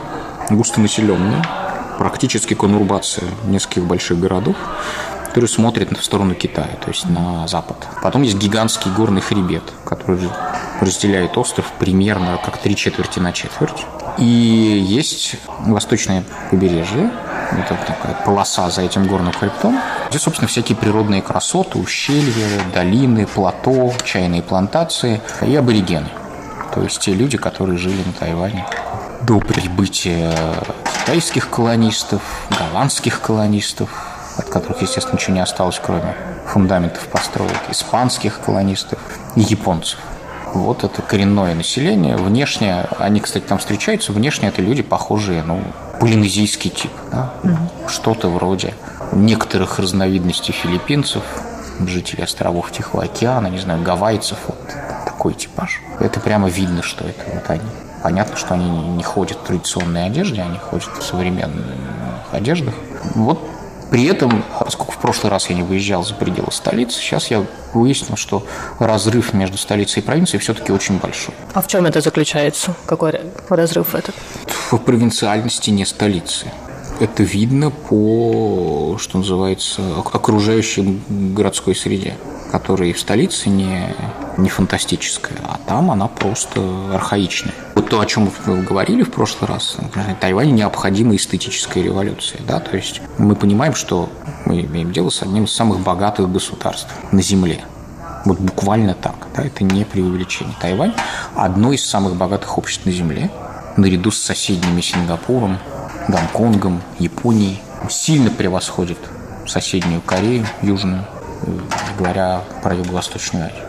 [0.50, 1.46] густонаселенная,
[2.00, 4.56] практически конурбация нескольких больших городов,
[5.26, 7.76] который смотрит в сторону Китая, то есть на запад.
[8.02, 10.30] Потом есть гигантский горный хребет, который
[10.80, 13.86] разделяет остров примерно как три четверти на четверть.
[14.18, 17.12] И есть восточное побережье,
[17.52, 19.78] это такая полоса за этим горным хребтом,
[20.10, 26.10] где, собственно, всякие природные красоты, ущелья, долины, плато, чайные плантации и аборигены.
[26.74, 28.66] То есть те люди, которые жили на Тайване
[29.22, 30.34] до прибытия
[31.02, 33.90] китайских колонистов, голландских колонистов,
[34.38, 36.16] от которых, естественно, ничего не осталось, кроме
[36.46, 39.00] фундаментов построек, испанских колонистов
[39.36, 40.00] и японцев.
[40.54, 42.16] Вот это коренное население.
[42.16, 45.62] Внешне, они, кстати, там встречаются, внешне это люди похожие, ну,
[46.00, 47.34] полинезийский тип, да?
[47.88, 48.74] что-то вроде
[49.12, 51.24] некоторых разновидностей филиппинцев,
[51.88, 54.60] жителей островов Тихого океана, не знаю, гавайцев, вот
[55.06, 55.82] такой типаж.
[56.00, 57.62] Это прямо видно, что это вот они.
[58.04, 61.66] Понятно, что они не ходят в традиционной одежде, они ходят в современных
[62.32, 62.74] одеждах.
[63.16, 63.40] Вот
[63.92, 67.44] при этом, поскольку в прошлый раз я не выезжал за пределы столицы, сейчас я
[67.74, 68.46] выяснил, что
[68.78, 71.34] разрыв между столицей и провинцией все-таки очень большой.
[71.54, 72.76] А в чем это заключается?
[72.86, 73.20] Какой
[73.50, 74.14] разрыв этот?
[74.72, 76.52] В провинциальности не столицы.
[77.00, 82.16] Это видно по, что называется, ок- окружающей городской среде,
[82.52, 83.96] которая и в столице не,
[84.38, 86.62] не фантастическая, а там она просто
[86.94, 87.54] архаичная.
[87.76, 89.78] Вот то, о чем мы говорили в прошлый раз,
[90.20, 92.42] Тайваню необходима эстетическая революция.
[92.48, 92.60] Да?
[92.60, 94.10] То есть мы понимаем, что
[94.46, 97.64] мы имеем дело с одним из самых богатых государств на Земле.
[98.26, 100.56] Вот буквально так, да, это не преувеличение.
[100.60, 100.94] Тайвань–
[101.36, 103.32] одно из самых богатых обществ на Земле,
[103.78, 105.58] наряду с соседними Сингапуром,
[106.10, 108.98] Гонконгом, Японией, сильно превосходит
[109.48, 111.06] соседнюю Корею, Южную,
[111.98, 113.66] говоря про Юго-Восточную Азию.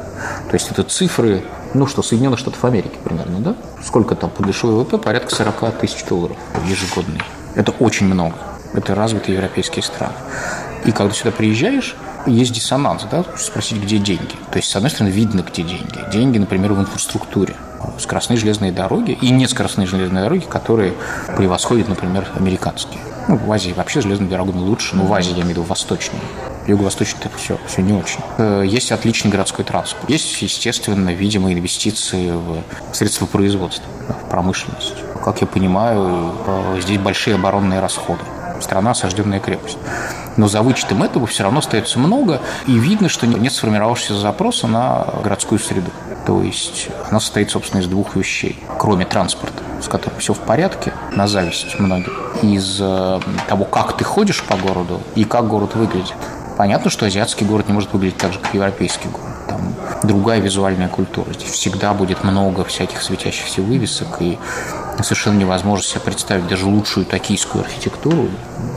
[0.48, 1.44] То есть это цифры,
[1.74, 3.54] ну что, Соединенных Штатов Америки примерно, да?
[3.84, 4.98] Сколько там по дешевой ВВП?
[4.98, 7.22] Порядка 40 тысяч долларов ежегодный.
[7.54, 8.34] Это очень много.
[8.74, 10.14] Это развитые европейские страны.
[10.84, 11.96] И когда сюда приезжаешь,
[12.26, 14.34] есть диссонанс, да, спросить, где деньги.
[14.50, 15.98] То есть, с одной стороны, видно, где деньги.
[16.12, 17.54] Деньги, например, в инфраструктуре.
[17.98, 20.94] Скоростные железные дороги и нескоростные железные дороги, которые
[21.36, 23.00] превосходят, например, американские.
[23.28, 26.20] Ну, в Азии вообще железными дорогами лучше, но в Азии, я имею в виду, восточные.
[26.70, 28.20] Юго-восточный это все, все не очень.
[28.38, 30.08] Э, Есть отличный городской транспорт.
[30.08, 32.62] Есть, естественно, видимые инвестиции в
[32.94, 34.94] средства производства, в промышленность.
[35.24, 38.20] Как я понимаю, э, здесь большие оборонные расходы.
[38.60, 39.78] Страна осажденная крепость.
[40.36, 45.06] Но за вычетом этого все равно остается много, и видно, что нет сформировавшегося запроса на
[45.24, 45.90] городскую среду.
[46.24, 48.62] То есть она состоит, собственно, из двух вещей.
[48.78, 52.12] Кроме транспорта, с которым все в порядке, на зависть многим,
[52.42, 56.14] из э, того, как ты ходишь по городу и как город выглядит.
[56.60, 59.30] Понятно, что азиатский город не может выглядеть так же, как европейский город.
[59.48, 61.32] Там другая визуальная культура.
[61.32, 64.38] Здесь всегда будет много всяких светящихся вывесок, и
[65.02, 68.28] совершенно невозможно себе представить даже лучшую токийскую архитектуру,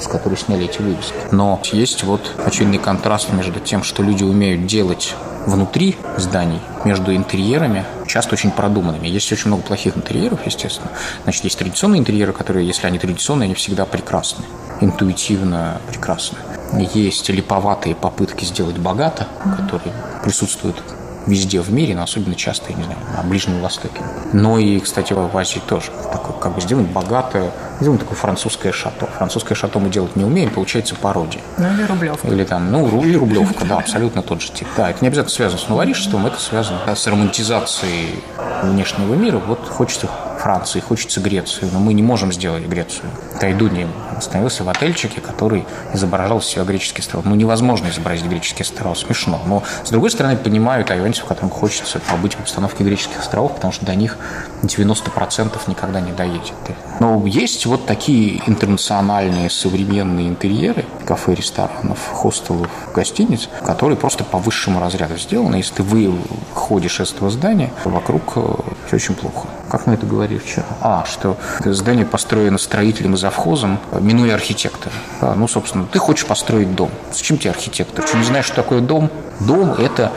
[0.02, 1.14] с которой сняли эти вывески.
[1.32, 5.14] Но есть вот очевидный контраст между тем, что люди умеют делать
[5.46, 9.10] внутри зданий, между интерьерами, часто очень продуманными.
[9.10, 10.90] Есть очень много плохих интерьеров, естественно.
[11.24, 14.46] Значит, есть традиционные интерьеры, которые, если они традиционные, они всегда прекрасны,
[14.80, 16.38] интуитивно прекрасны.
[16.80, 19.94] Есть липоватые попытки сделать богато, которые
[20.24, 20.82] присутствуют
[21.28, 24.02] везде в мире, но особенно часто, я не знаю, на Ближнем Востоке.
[24.34, 25.92] Но и, кстати, в Азии тоже.
[26.12, 29.08] Такое, как бы сделать богатое, сделать такое французское шато.
[29.18, 31.42] Французское шато мы делать не умеем, получается пародия.
[31.58, 32.28] Ну или Рублевка.
[32.28, 34.68] Или там, ну, или рублевка, да, абсолютно тот же тип.
[34.76, 38.22] Да, это не обязательно связано с новоришеством, это связано с романтизацией
[38.64, 39.38] внешнего мира.
[39.38, 40.10] Вот хочется
[40.44, 43.10] Франции, хочется Грецию, но мы не можем сделать Грецию.
[43.40, 43.88] Тайдуни
[44.18, 47.24] остановился в отельчике, который изображал из себя греческий остров.
[47.24, 49.42] Ну, невозможно изобразить греческий остров, смешно.
[49.46, 53.86] Но, с другой стороны, понимаю тайваньцев, которым хочется побыть в обстановке греческих островов, потому что
[53.86, 54.18] до них
[54.64, 56.54] 90% никогда не доедет.
[57.00, 64.80] Но есть вот такие интернациональные современные интерьеры кафе, ресторанов, хостелов, гостиниц, которые просто по высшему
[64.80, 65.58] разряду сделаны.
[65.58, 68.42] Если ты выходишь из этого здания, вокруг э,
[68.88, 69.48] все очень плохо.
[69.70, 70.66] Как мы это говорили вчера?
[70.82, 74.94] А, что здание построено строителем и завхозом, минуя архитектора.
[75.22, 76.92] А, ну, собственно, ты хочешь построить дом.
[77.12, 78.06] Зачем тебе архитектор?
[78.06, 79.10] Что, не знаешь, что такое дом?
[79.40, 80.12] Дом– это,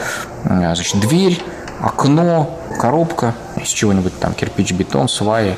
[0.45, 1.43] значит, дверь,
[1.81, 5.57] окно, коробка из чего-нибудь там, кирпич, бетон, сваи.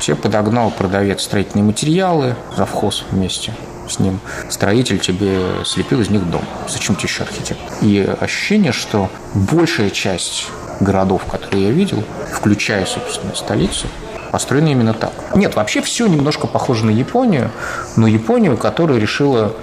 [0.00, 3.54] Тебе подогнал продавец строительные материалы, завхоз вместе
[3.88, 4.20] с ним.
[4.48, 6.42] Строитель тебе слепил из них дом.
[6.68, 7.66] Зачем тебе еще архитектор?
[7.82, 10.48] И ощущение, что большая часть
[10.80, 13.86] городов, которые я видел, включая, собственно, столицу,
[14.30, 15.12] построены именно так.
[15.34, 17.50] Нет, вообще все немножко похоже на Японию,
[17.96, 19.54] но Японию, которая решила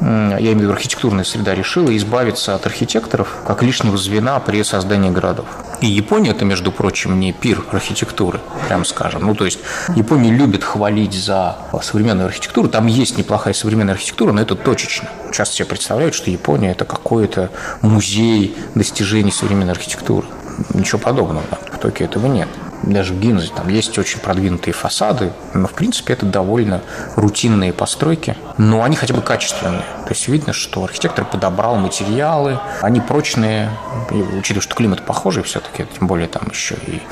[0.00, 5.10] я имею в виду архитектурная среда, решила избавиться от архитекторов как лишнего звена при создании
[5.10, 5.46] городов.
[5.80, 9.26] И Япония это, между прочим, не пир архитектуры, прям скажем.
[9.26, 9.58] Ну, то есть
[9.94, 12.68] Япония любит хвалить за современную архитектуру.
[12.68, 15.08] Там есть неплохая современная архитектура, но это точечно.
[15.32, 17.50] Часто себе представляют, что Япония это какой-то
[17.82, 20.26] музей достижений современной архитектуры.
[20.74, 21.44] Ничего подобного.
[21.72, 22.48] В Токио этого нет
[22.82, 26.80] даже в Гинзе там есть очень продвинутые фасады, но в принципе это довольно
[27.16, 29.82] рутинные постройки, но они хотя бы качественные.
[30.04, 33.70] То есть видно, что архитектор подобрал материалы, они прочные,
[34.10, 37.02] и, учитывая, что климат похожий все-таки, тем более там еще и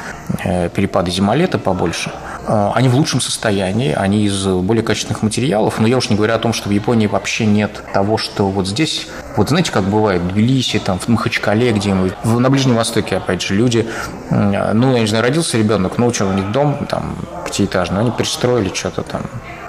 [0.44, 2.12] э, перепады зимолета побольше,
[2.49, 6.38] они в лучшем состоянии, они из более качественных материалов, но я уж не говорю о
[6.38, 10.28] том, что в Японии вообще нет того, что вот здесь, вот знаете, как бывает в
[10.28, 13.86] Тбилиси, там, в Махачкале где-нибудь, на Ближнем Востоке, опять же, люди,
[14.30, 18.72] ну, я не знаю, родился ребенок, ну, что, у них дом там пятиэтажный, они пристроили
[18.74, 19.22] что-то там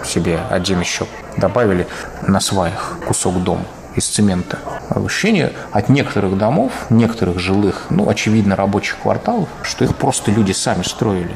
[0.05, 1.05] себе один еще
[1.37, 1.87] добавили
[2.21, 3.65] на сваях кусок дома
[3.95, 4.59] из цемента.
[4.89, 10.83] Ощущение от некоторых домов, некоторых жилых, ну, очевидно, рабочих кварталов, что их просто люди сами
[10.83, 11.35] строили.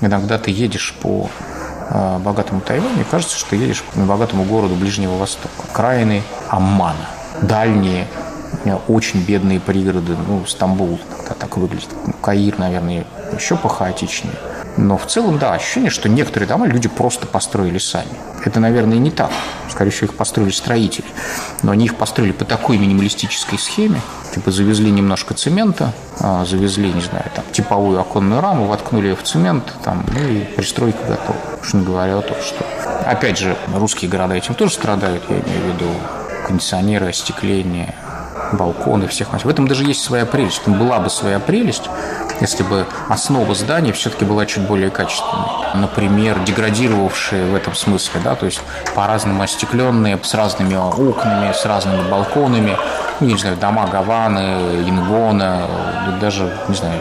[0.00, 1.28] Иногда ты едешь по
[1.90, 5.54] э, богатому Тайваню, и кажется, что ты едешь по богатому городу Ближнего Востока.
[5.72, 7.08] Краины Аммана,
[7.42, 8.06] дальние,
[8.88, 11.88] очень бедные пригороды, ну, Стамбул тогда так выглядит.
[12.22, 13.04] Каир, наверное,
[13.36, 14.34] еще похаотичнее.
[14.76, 18.10] Но в целом, да, ощущение, что некоторые дома люди просто построили сами.
[18.44, 19.30] Это, наверное, не так.
[19.70, 21.06] Скорее всего, их построили строители.
[21.62, 24.00] Но они их построили по такой минималистической схеме.
[24.34, 29.22] Типа завезли немножко цемента, а, завезли, не знаю, там, типовую оконную раму, воткнули ее в
[29.22, 31.36] цемент, там, ну и пристройка готова.
[31.62, 32.66] Уж не говоря о том, что...
[33.06, 35.90] Опять же, русские города этим тоже страдают, я имею в виду
[36.48, 37.94] кондиционеры, остекление,
[38.52, 39.32] балконы всех.
[39.32, 40.62] В этом даже есть своя прелесть.
[40.64, 41.88] Там была бы своя прелесть,
[42.40, 45.44] если бы основа здания все-таки была чуть более качественной.
[45.74, 48.60] Например, деградировавшие в этом смысле, да, то есть
[48.94, 52.76] по-разному остекленные, с разными окнами, с разными балконами,
[53.20, 55.66] ну, не знаю, дома Гаваны, Ингона,
[56.20, 57.00] даже, не знаю,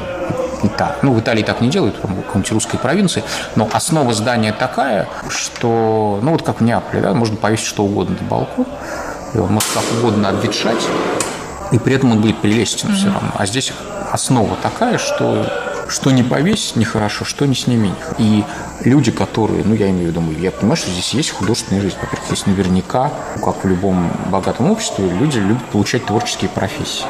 [0.64, 1.00] и так.
[1.02, 3.24] Ну, в Италии так не делают, в какой-нибудь русской провинции,
[3.56, 8.16] но основа здания такая, что, ну, вот как в Неаполе, да, можно повесить что угодно
[8.20, 8.66] на балкон,
[9.34, 10.88] и он может как угодно обветшать,
[11.72, 12.96] и при этом он будет прелестен mm-hmm.
[12.96, 13.32] все равно.
[13.36, 13.74] А здесь
[14.12, 15.48] основа такая, что
[15.90, 17.94] что не повесить нехорошо, что не сними.
[18.18, 18.44] И
[18.84, 21.98] люди, которые, ну, я имею в виду, я понимаю, что здесь есть художественная жизнь.
[22.02, 23.12] Во-первых, здесь наверняка,
[23.44, 27.06] как в любом богатом обществе, люди любят получать творческие профессии.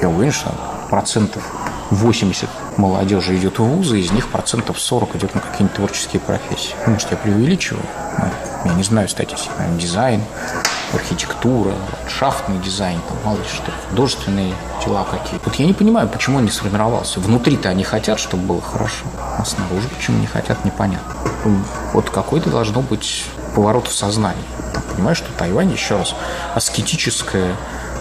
[0.00, 0.54] Я уверен, что
[0.90, 1.42] процентов
[1.90, 6.74] 80 молодежи идет в вузы, из них процентов 40 идет на какие-нибудь творческие профессии.
[6.86, 7.82] Может, я преувеличиваю?
[8.18, 9.50] Ну, я не знаю статистики.
[9.78, 10.22] Дизайн,
[10.92, 11.74] архитектура,
[12.08, 15.40] шахтный дизайн, там, мало ли что, художественные дела какие.
[15.44, 17.20] Вот я не понимаю, почему он не сформировался.
[17.20, 19.04] Внутри-то они хотят, чтобы было хорошо,
[19.38, 21.14] а снаружи почему не хотят, непонятно.
[21.92, 23.24] Вот какой-то должно быть
[23.54, 24.44] поворот в сознании.
[24.94, 26.14] Понимаешь, что Тайвань, еще раз,
[26.54, 27.56] аскетическое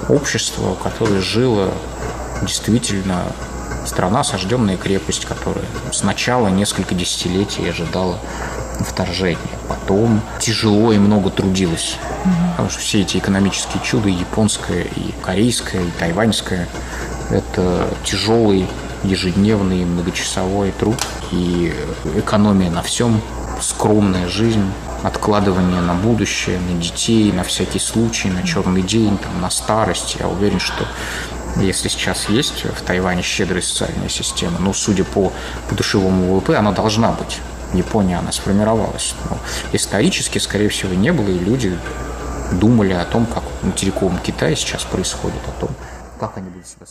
[0.09, 1.71] общество, которое жило
[2.41, 3.23] действительно
[3.85, 8.19] страна, осажденная крепость, которая сначала несколько десятилетий ожидала
[8.84, 9.39] вторжения.
[9.67, 11.97] Потом тяжело и много трудилась.
[12.25, 12.34] Угу.
[12.51, 16.67] Потому что все эти экономические чуда, японское, и корейское, и тайваньское,
[17.29, 18.67] это тяжелый
[19.03, 20.95] ежедневный многочасовой труд
[21.32, 21.73] и
[22.15, 23.21] экономия на всем,
[23.61, 24.71] скромная жизнь,
[25.03, 30.17] откладывание на будущее, на детей, на всякий случай, на черный день, там, на старость.
[30.19, 30.86] Я уверен, что
[31.57, 35.34] если сейчас есть в Тайване щедрая социальная система, ну, судя по
[35.69, 37.39] подушевому ВВП, она должна быть.
[37.74, 39.15] Япония, она сформировалась.
[39.30, 39.38] Но
[39.74, 41.78] исторически, скорее всего, не было, и люди
[42.59, 45.69] думали о том, как материковом Китае сейчас происходит, о том,
[46.19, 46.86] как они будут себя